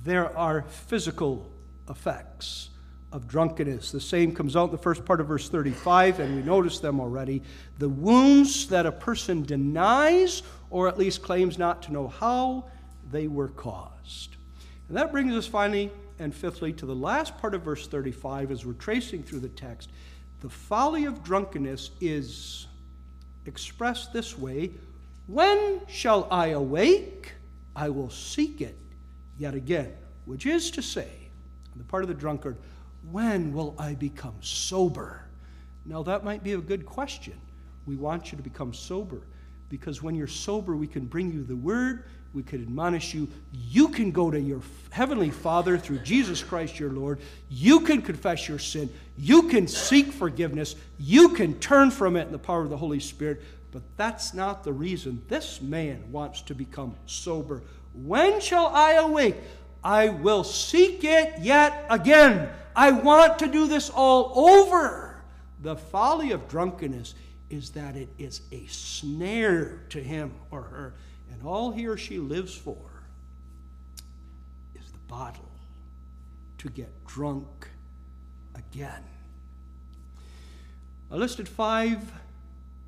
[0.05, 1.51] There are physical
[1.89, 2.71] effects
[3.15, 3.93] of drunkenness.
[3.93, 6.99] The same comes out in the first part of verse 35, and we noticed them
[6.99, 7.43] already.
[7.79, 12.65] The wounds that a person denies, or at least claims not to know how
[13.13, 14.35] they were caused.
[14.89, 18.67] And that brings us finally and fifthly to the last part of verse 35 as
[18.67, 19.91] we're tracing through the text.
[20.41, 22.67] The folly of drunkenness is
[23.47, 24.73] expressed this way
[25.29, 27.33] When shall I awake?
[27.77, 28.77] I will seek it
[29.39, 29.93] yet again,
[30.25, 31.09] which is to say,
[31.73, 32.57] on the part of the drunkard,
[33.11, 35.25] when will I become sober?
[35.87, 37.35] Now, that might be a good question.
[37.87, 39.21] We want you to become sober
[39.69, 43.29] because when you're sober, we can bring you the word, we can admonish you.
[43.53, 47.21] You can go to your heavenly Father through Jesus Christ your Lord.
[47.49, 48.91] You can confess your sin.
[49.17, 50.75] You can seek forgiveness.
[50.99, 53.43] You can turn from it in the power of the Holy Spirit.
[53.71, 57.63] But that's not the reason this man wants to become sober.
[57.93, 59.37] When shall I awake?
[59.85, 65.23] I will seek it yet again I want to do this all over.
[65.61, 67.15] The folly of drunkenness
[67.49, 70.95] is that it is a snare to him or her,
[71.31, 72.77] and all he or she lives for
[74.75, 75.53] is the bottle
[76.59, 77.69] to get drunk
[78.55, 79.05] again.
[81.11, 82.13] I listed five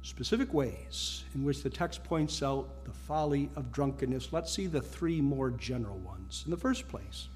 [0.07, 4.33] specific ways in which the text points out the folly of drunkenness.
[4.33, 6.43] Let's see the three more general ones.
[6.45, 7.29] In the first place,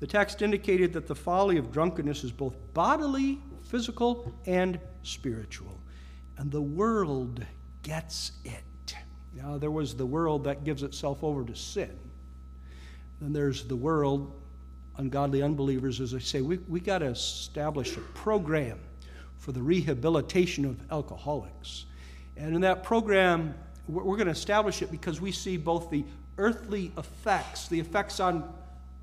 [0.00, 5.80] the text indicated that the folly of drunkenness is both bodily, physical, and spiritual.
[6.36, 7.44] And the world
[7.84, 8.96] gets it.
[9.32, 11.96] Now, there was the world that gives itself over to sin.
[13.20, 14.32] Then there's the world,
[14.96, 18.80] ungodly unbelievers, as I say, we, we got to establish a program
[19.38, 21.86] for the rehabilitation of alcoholics.
[22.40, 23.54] And in that program,
[23.86, 26.04] we're going to establish it because we see both the
[26.38, 28.50] earthly effects, the effects on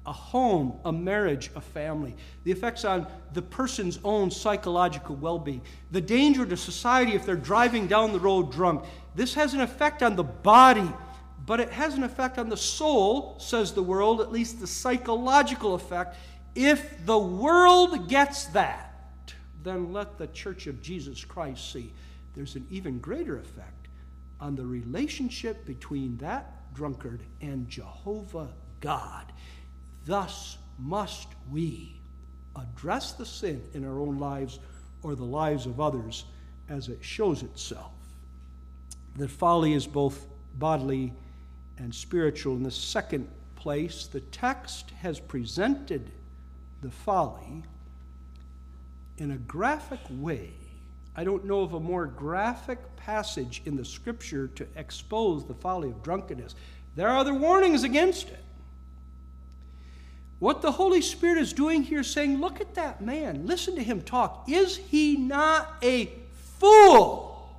[0.08, 2.16] a home, a marriage, a family,
[2.46, 5.62] the effects on the person's own psychological well being,
[5.92, 8.86] the danger to society if they're driving down the road drunk.
[9.14, 10.92] This has an effect on the body,
[11.46, 15.76] but it has an effect on the soul, says the world, at least the psychological
[15.76, 16.16] effect.
[16.56, 21.94] If the world gets that, then let the Church of Jesus Christ see
[22.38, 23.88] there's an even greater effect
[24.40, 29.34] on the relationship between that drunkard and Jehovah God.
[30.06, 32.00] Thus must we
[32.56, 34.60] address the sin in our own lives
[35.02, 36.26] or the lives of others
[36.70, 37.94] as it shows itself.
[39.16, 40.28] That folly is both
[40.60, 41.14] bodily
[41.80, 42.56] and spiritual.
[42.56, 46.12] In the second place, the text has presented
[46.84, 47.64] the folly
[49.18, 50.54] in a graphic way
[51.18, 55.90] I don't know of a more graphic passage in the scripture to expose the folly
[55.90, 56.54] of drunkenness.
[56.96, 58.44] There are other warnings against it.
[60.38, 63.84] What the Holy Spirit is doing here is saying, Look at that man, listen to
[63.84, 64.48] him talk.
[64.48, 66.12] Is he not a
[66.60, 67.58] fool?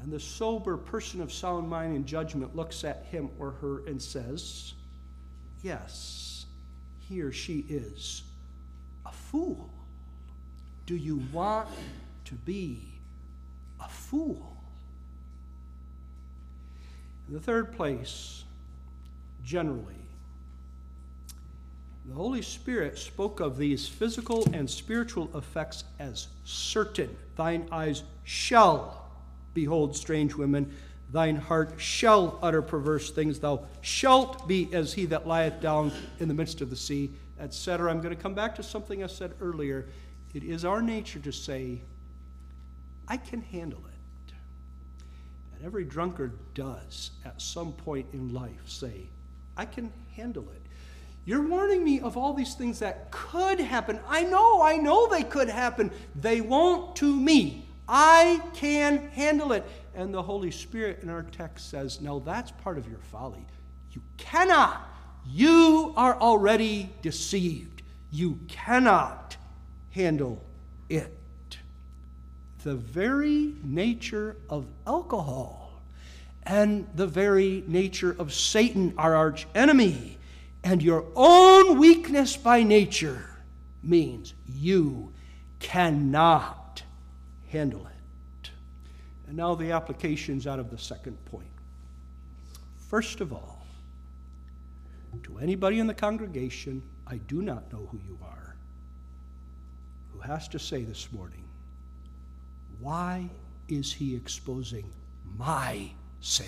[0.00, 4.00] And the sober person of sound mind and judgment looks at him or her and
[4.00, 4.74] says,
[5.64, 6.46] Yes,
[7.08, 8.22] he or she is
[9.04, 9.70] a fool.
[10.88, 11.68] Do you want
[12.24, 12.80] to be
[13.78, 14.56] a fool?
[17.28, 18.44] In the third place,
[19.44, 19.82] generally,
[22.06, 27.14] the Holy Spirit spoke of these physical and spiritual effects as certain.
[27.36, 29.10] Thine eyes shall
[29.52, 30.74] behold strange women,
[31.12, 36.28] thine heart shall utter perverse things, thou shalt be as he that lieth down in
[36.28, 37.90] the midst of the sea, etc.
[37.90, 39.86] I'm going to come back to something I said earlier.
[40.38, 41.80] It is our nature to say,
[43.08, 44.32] I can handle it.
[45.56, 49.08] And every drunkard does at some point in life say,
[49.56, 50.62] I can handle it.
[51.24, 53.98] You're warning me of all these things that could happen.
[54.06, 55.90] I know, I know they could happen.
[56.14, 57.66] They won't to me.
[57.88, 59.64] I can handle it.
[59.96, 63.44] And the Holy Spirit in our text says, No, that's part of your folly.
[63.90, 64.88] You cannot.
[65.26, 67.82] You are already deceived.
[68.12, 69.27] You cannot
[69.98, 70.40] handle
[70.88, 71.58] it.
[72.62, 75.72] The very nature of alcohol
[76.44, 80.16] and the very nature of Satan, our arch enemy,
[80.62, 83.28] and your own weakness by nature
[83.82, 85.12] means you
[85.58, 86.82] cannot
[87.50, 88.50] handle it.
[89.26, 91.48] And now the applications out of the second point.
[92.88, 93.66] First of all,
[95.24, 98.47] to anybody in the congregation, I do not know who you are
[100.18, 101.44] who has to say this morning,
[102.80, 103.28] why
[103.68, 104.90] is he exposing
[105.36, 105.90] my
[106.20, 106.46] sin?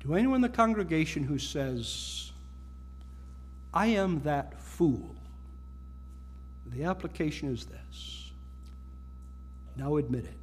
[0.00, 2.30] To anyone in the congregation who says,
[3.74, 5.14] I am that fool,
[6.66, 8.30] the application is this.
[9.76, 10.38] Now admit it.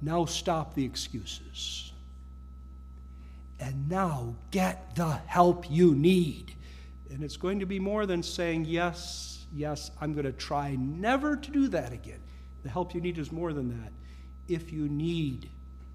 [0.00, 1.92] Now stop the excuses.
[3.60, 6.54] And now get the help you need.
[7.12, 11.36] And it's going to be more than saying, Yes, yes, I'm going to try never
[11.36, 12.20] to do that again.
[12.62, 13.92] The help you need is more than that.
[14.48, 15.50] If you need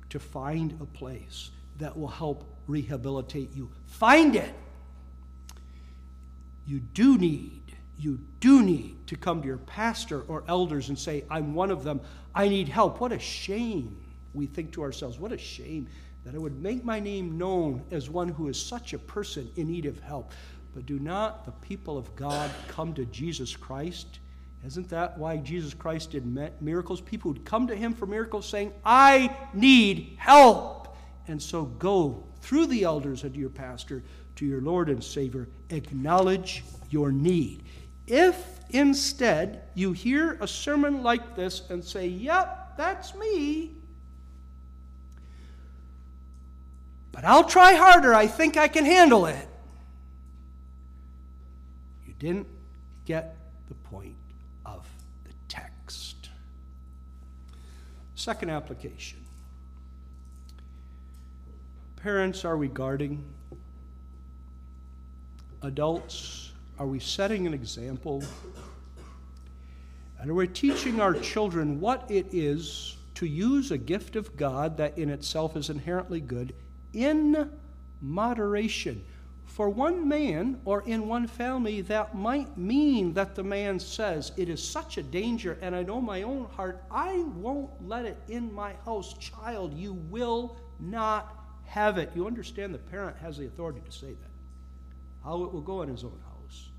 [0.10, 4.54] to find a place that will help rehabilitate you, find it.
[6.66, 11.24] You do need, you do need to come to your pastor or elders and say,
[11.30, 12.02] I'm one of them.
[12.36, 13.00] I need help.
[13.00, 13.98] What a shame.
[14.34, 15.88] We think to ourselves, what a shame
[16.26, 19.68] that I would make my name known as one who is such a person in
[19.68, 20.34] need of help.
[20.78, 24.20] But do not the people of God come to Jesus Christ?
[24.64, 26.24] Isn't that why Jesus Christ did
[26.62, 27.02] miracles?
[27.02, 30.96] People would come to him for miracles saying, I need help.
[31.28, 34.04] And so go through the elders and your pastor
[34.36, 35.48] to your Lord and Savior.
[35.72, 37.64] Acknowledge your need.
[38.06, 43.72] If instead you hear a sermon like this and say, Yep, that's me,
[47.12, 49.48] but I'll try harder, I think I can handle it,
[52.20, 52.48] didn't
[53.06, 53.38] get
[53.68, 54.16] the point
[54.66, 54.88] of
[55.24, 56.30] the text.
[58.16, 59.20] Second application
[61.98, 63.24] Parents, are we guarding?
[65.64, 68.24] Adults, are we setting an example?
[70.20, 74.78] And are we teaching our children what it is to use a gift of God
[74.78, 76.54] that in itself is inherently good
[76.94, 77.52] in
[78.02, 79.04] moderation?
[79.58, 84.50] For one man or in one family, that might mean that the man says, It
[84.50, 88.54] is such a danger, and I know my own heart, I won't let it in
[88.54, 89.16] my house.
[89.16, 91.36] Child, you will not
[91.66, 92.12] have it.
[92.14, 94.30] You understand the parent has the authority to say that.
[95.24, 96.70] How it will go in his own house.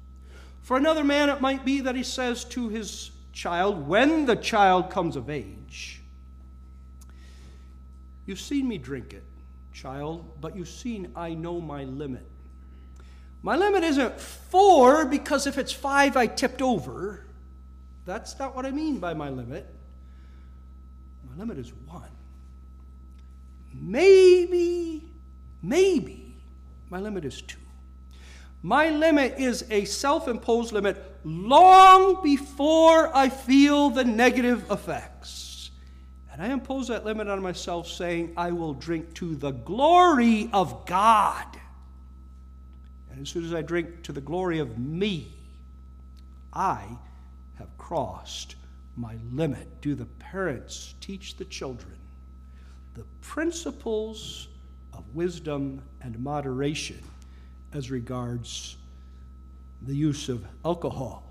[0.62, 4.88] For another man, it might be that he says to his child, when the child
[4.88, 6.00] comes of age,
[8.24, 9.24] You've seen me drink it,
[9.72, 12.24] child, but you've seen I know my limit.
[13.42, 17.24] My limit isn't four because if it's five, I tipped over.
[18.04, 19.66] That's not what I mean by my limit.
[21.28, 22.10] My limit is one.
[23.72, 25.04] Maybe,
[25.62, 26.36] maybe
[26.90, 27.58] my limit is two.
[28.62, 35.70] My limit is a self imposed limit long before I feel the negative effects.
[36.32, 40.86] And I impose that limit on myself, saying, I will drink to the glory of
[40.86, 41.57] God.
[43.20, 45.34] As soon as I drink to the glory of me,
[46.52, 46.84] I
[47.58, 48.56] have crossed
[48.96, 49.80] my limit.
[49.80, 51.98] Do the parents teach the children?
[52.98, 54.48] the principles
[54.92, 57.00] of wisdom and moderation
[57.72, 58.76] as regards
[59.82, 61.22] the use of alcohol.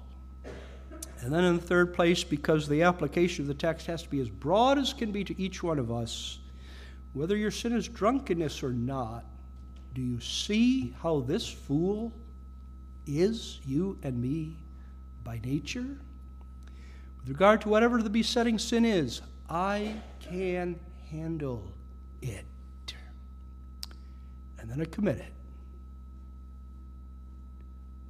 [1.19, 4.21] And then, in the third place, because the application of the text has to be
[4.21, 6.39] as broad as can be to each one of us,
[7.11, 9.25] whether your sin is drunkenness or not,
[9.93, 12.13] do you see how this fool
[13.05, 14.57] is you and me
[15.23, 15.97] by nature?
[17.19, 20.79] With regard to whatever the besetting sin is, I can
[21.09, 21.73] handle
[22.21, 22.45] it.
[24.59, 25.33] And then I commit it.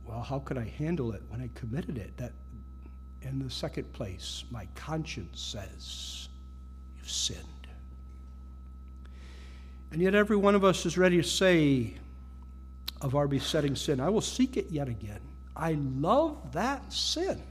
[0.06, 2.16] Well, how could I handle it when I committed it?
[2.18, 2.34] That
[3.22, 6.30] in the second place, my conscience says,
[6.98, 7.57] You've sinned.
[9.92, 11.96] And yet, every one of us is ready to say
[13.02, 15.22] of our besetting sin, I will seek it yet again.
[15.56, 17.42] I love that sin.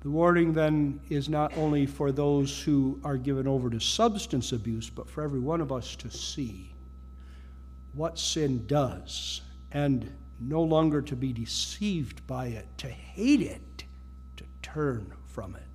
[0.00, 4.88] The warning then is not only for those who are given over to substance abuse,
[4.88, 6.72] but for every one of us to see
[7.92, 9.42] what sin does
[9.72, 10.10] and
[10.40, 13.84] no longer to be deceived by it, to hate it,
[14.36, 15.69] to turn from it.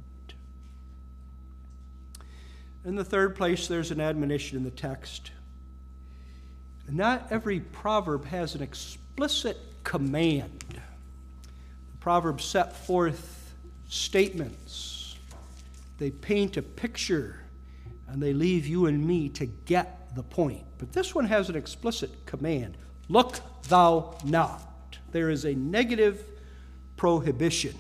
[2.85, 5.31] In the third place, there's an admonition in the text.
[6.87, 10.63] Not every proverb has an explicit command.
[10.69, 13.55] The proverb set forth
[13.89, 15.17] statements.
[15.97, 17.39] They paint a picture
[18.07, 20.63] and they leave you and me to get the point.
[20.77, 22.77] But this one has an explicit command
[23.07, 24.97] Look thou not.
[25.11, 26.23] There is a negative
[26.97, 27.75] prohibition.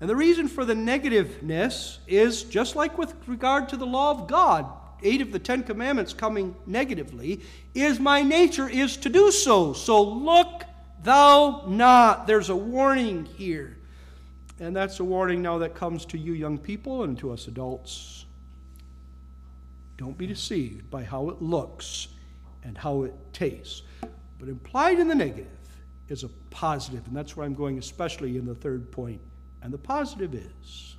[0.00, 4.28] And the reason for the negativeness is just like with regard to the law of
[4.28, 4.66] God,
[5.02, 7.42] eight of the Ten Commandments coming negatively,
[7.74, 9.72] is my nature is to do so.
[9.72, 10.62] So look
[11.02, 12.26] thou not.
[12.26, 13.76] There's a warning here.
[14.60, 18.26] And that's a warning now that comes to you, young people, and to us adults.
[19.96, 22.08] Don't be deceived by how it looks
[22.62, 23.82] and how it tastes.
[24.38, 25.46] But implied in the negative
[26.08, 29.20] is a positive, and that's where I'm going, especially in the third point.
[29.62, 30.96] And the positive is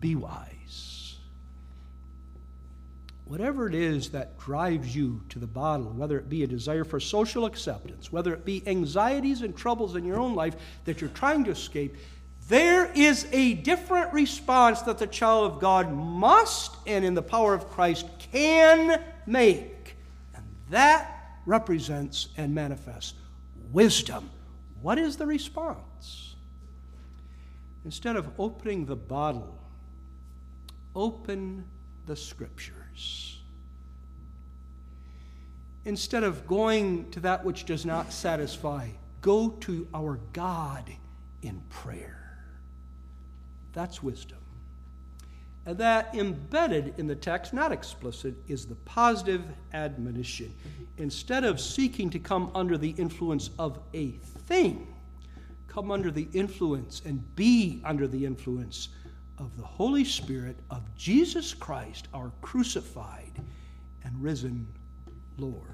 [0.00, 1.16] be wise.
[3.24, 7.00] Whatever it is that drives you to the bottle, whether it be a desire for
[7.00, 10.54] social acceptance, whether it be anxieties and troubles in your own life
[10.84, 11.96] that you're trying to escape,
[12.48, 17.52] there is a different response that the child of God must, and in the power
[17.52, 19.96] of Christ, can make.
[20.36, 23.14] And that represents and manifests
[23.72, 24.30] wisdom.
[24.82, 25.80] What is the response?
[27.86, 29.56] Instead of opening the bottle,
[30.96, 31.64] open
[32.06, 33.40] the scriptures.
[35.84, 38.88] Instead of going to that which does not satisfy,
[39.20, 40.90] go to our God
[41.42, 42.40] in prayer.
[43.72, 44.38] That's wisdom.
[45.64, 50.52] And that embedded in the text, not explicit, is the positive admonition.
[50.98, 54.10] Instead of seeking to come under the influence of a
[54.48, 54.88] thing,
[55.76, 58.88] come under the influence and be under the influence
[59.36, 63.32] of the Holy Spirit of Jesus Christ, our crucified
[64.02, 64.66] and risen
[65.36, 65.66] Lord.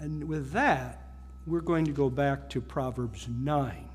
[0.00, 1.12] And with that,
[1.46, 3.88] we're going to go back to Proverbs 9.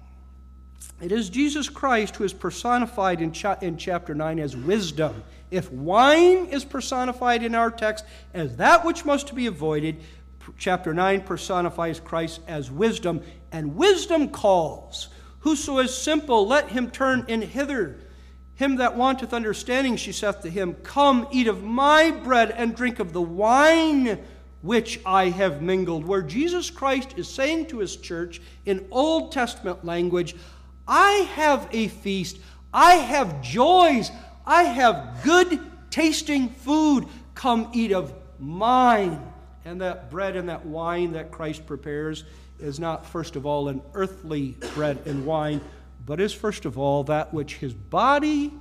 [1.01, 5.21] It is Jesus Christ who is personified in, cha- in chapter 9 as wisdom.
[5.51, 9.97] If wine is personified in our text as that which must be avoided,
[10.57, 13.21] chapter 9 personifies Christ as wisdom,
[13.55, 15.07] and wisdom calls.
[15.39, 18.01] Whoso is simple, let him turn in hither.
[18.55, 22.99] Him that wanteth understanding, she saith to him, Come, eat of my bread and drink
[22.99, 24.19] of the wine
[24.61, 26.05] which I have mingled.
[26.05, 30.35] Where Jesus Christ is saying to his church in Old Testament language,
[30.85, 32.39] I have a feast,
[32.73, 34.11] I have joys,
[34.45, 37.07] I have good tasting food.
[37.35, 39.31] Come eat of mine.
[39.63, 42.25] And that bread and that wine that Christ prepares
[42.59, 45.61] is not, first of all, an earthly bread and wine,
[46.05, 48.53] but is, first of all, that which his body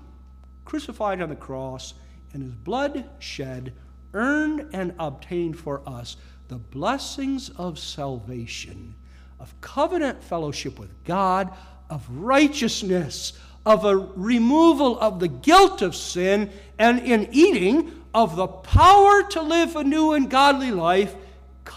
[0.64, 1.94] crucified on the cross
[2.32, 3.72] and his blood shed
[4.12, 6.16] earned and obtained for us
[6.48, 8.94] the blessings of salvation,
[9.40, 11.52] of covenant fellowship with God,
[11.90, 13.32] of righteousness,
[13.66, 19.42] of a removal of the guilt of sin, and in eating of the power to
[19.42, 21.14] live a new and godly life,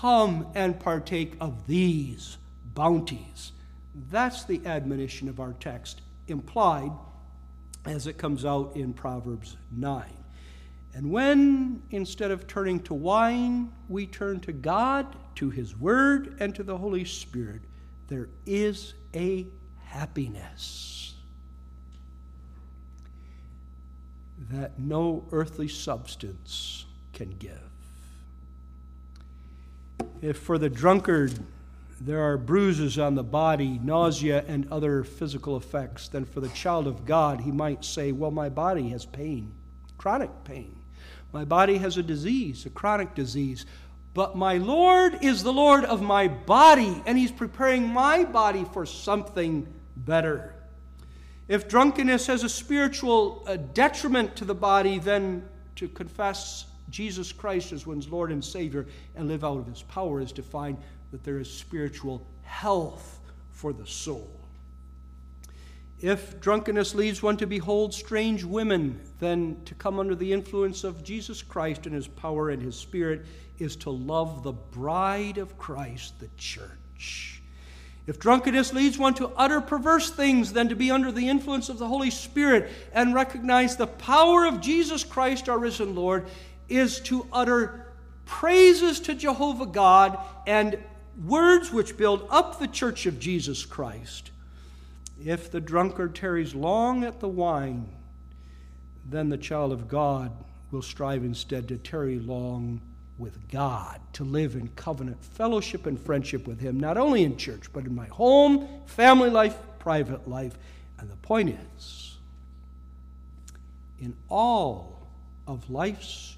[0.02, 2.38] come and partake of these
[2.76, 3.52] bounties.
[4.12, 6.92] That's the admonition of our text, implied
[7.84, 10.04] as it comes out in Proverbs 9.
[10.94, 16.54] And when, instead of turning to wine, we turn to God, to His Word, and
[16.54, 17.62] to the Holy Spirit,
[18.08, 19.48] there is a
[19.84, 21.16] happiness
[24.52, 27.67] that no earthly substance can give.
[30.22, 31.34] If for the drunkard
[32.00, 36.88] there are bruises on the body, nausea, and other physical effects, then for the child
[36.88, 39.54] of God, he might say, Well, my body has pain,
[39.98, 40.76] chronic pain.
[41.34, 43.66] My body has a disease, a chronic disease.
[44.14, 48.86] But my Lord is the Lord of my body, and He's preparing my body for
[48.86, 50.56] something better.
[51.48, 57.72] If drunkenness has a spiritual uh, detriment to the body, then to confess Jesus Christ
[57.72, 58.86] as one's Lord and Savior
[59.16, 60.78] and live out of His power is to find
[61.12, 63.20] that there is spiritual health
[63.52, 64.30] for the soul.
[66.00, 71.04] If drunkenness leads one to behold strange women, then to come under the influence of
[71.04, 73.26] Jesus Christ and His power and His Spirit
[73.58, 77.42] is to love the bride of Christ, the church.
[78.06, 81.78] If drunkenness leads one to utter perverse things, then to be under the influence of
[81.78, 86.28] the Holy Spirit and recognize the power of Jesus Christ, our risen Lord,
[86.70, 87.86] is to utter
[88.26, 90.78] praises to Jehovah God and
[91.26, 94.32] words which build up the church of Jesus Christ.
[95.24, 97.90] If the drunkard tarries long at the wine,
[99.10, 100.32] then the child of God
[100.72, 102.82] will strive instead to tarry long
[103.18, 107.72] with God, to live in covenant fellowship and friendship with Him, not only in church,
[107.74, 110.56] but in my home, family life, private life.
[111.00, 112.18] And the point is,
[114.00, 115.08] in all
[115.48, 116.37] of life's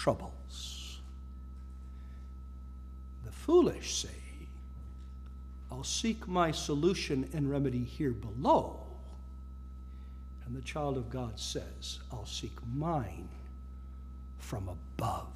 [0.00, 0.98] troubles,
[3.26, 4.08] the foolish say,
[5.70, 8.80] I'll seek my solution and remedy here below.
[10.46, 13.28] And the child of God says, I'll seek mine
[14.38, 15.26] from above.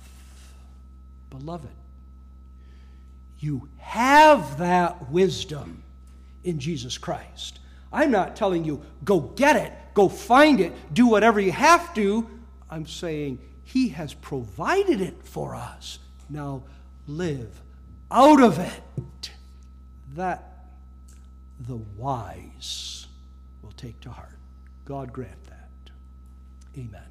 [1.29, 1.69] Beloved,
[3.41, 5.83] you have that wisdom
[6.43, 7.59] in Jesus Christ.
[7.93, 12.27] I'm not telling you, go get it, go find it, do whatever you have to.
[12.71, 15.99] I'm saying He has provided it for us.
[16.29, 16.63] Now
[17.07, 17.61] live
[18.11, 19.31] out of it.
[20.15, 20.67] That
[21.59, 23.07] the wise
[23.63, 24.39] will take to heart.
[24.85, 25.69] God grant that.
[26.77, 27.03] Amen.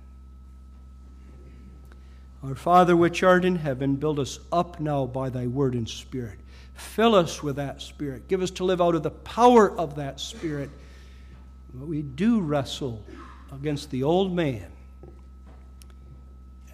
[2.43, 6.39] Our Father which art in heaven, build us up now by thy word and spirit.
[6.74, 8.28] Fill us with that spirit.
[8.28, 10.70] Give us to live out of the power of that spirit.
[11.74, 13.06] But we do wrestle
[13.51, 14.73] against the old man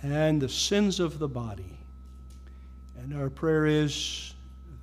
[0.01, 1.77] and the sins of the body.
[2.97, 4.33] And our prayer is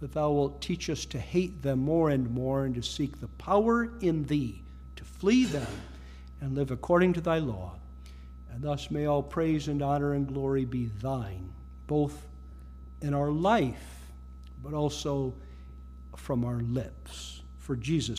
[0.01, 3.29] that thou wilt teach us to hate them more and more and to seek the
[3.29, 4.62] power in thee
[4.97, 5.67] to flee them
[6.41, 7.75] and live according to thy law.
[8.53, 11.51] And thus may all praise and honor and glory be thine,
[11.87, 12.27] both
[13.03, 14.11] in our life,
[14.62, 15.35] but also
[16.17, 17.43] from our lips.
[17.59, 18.14] For Jesus'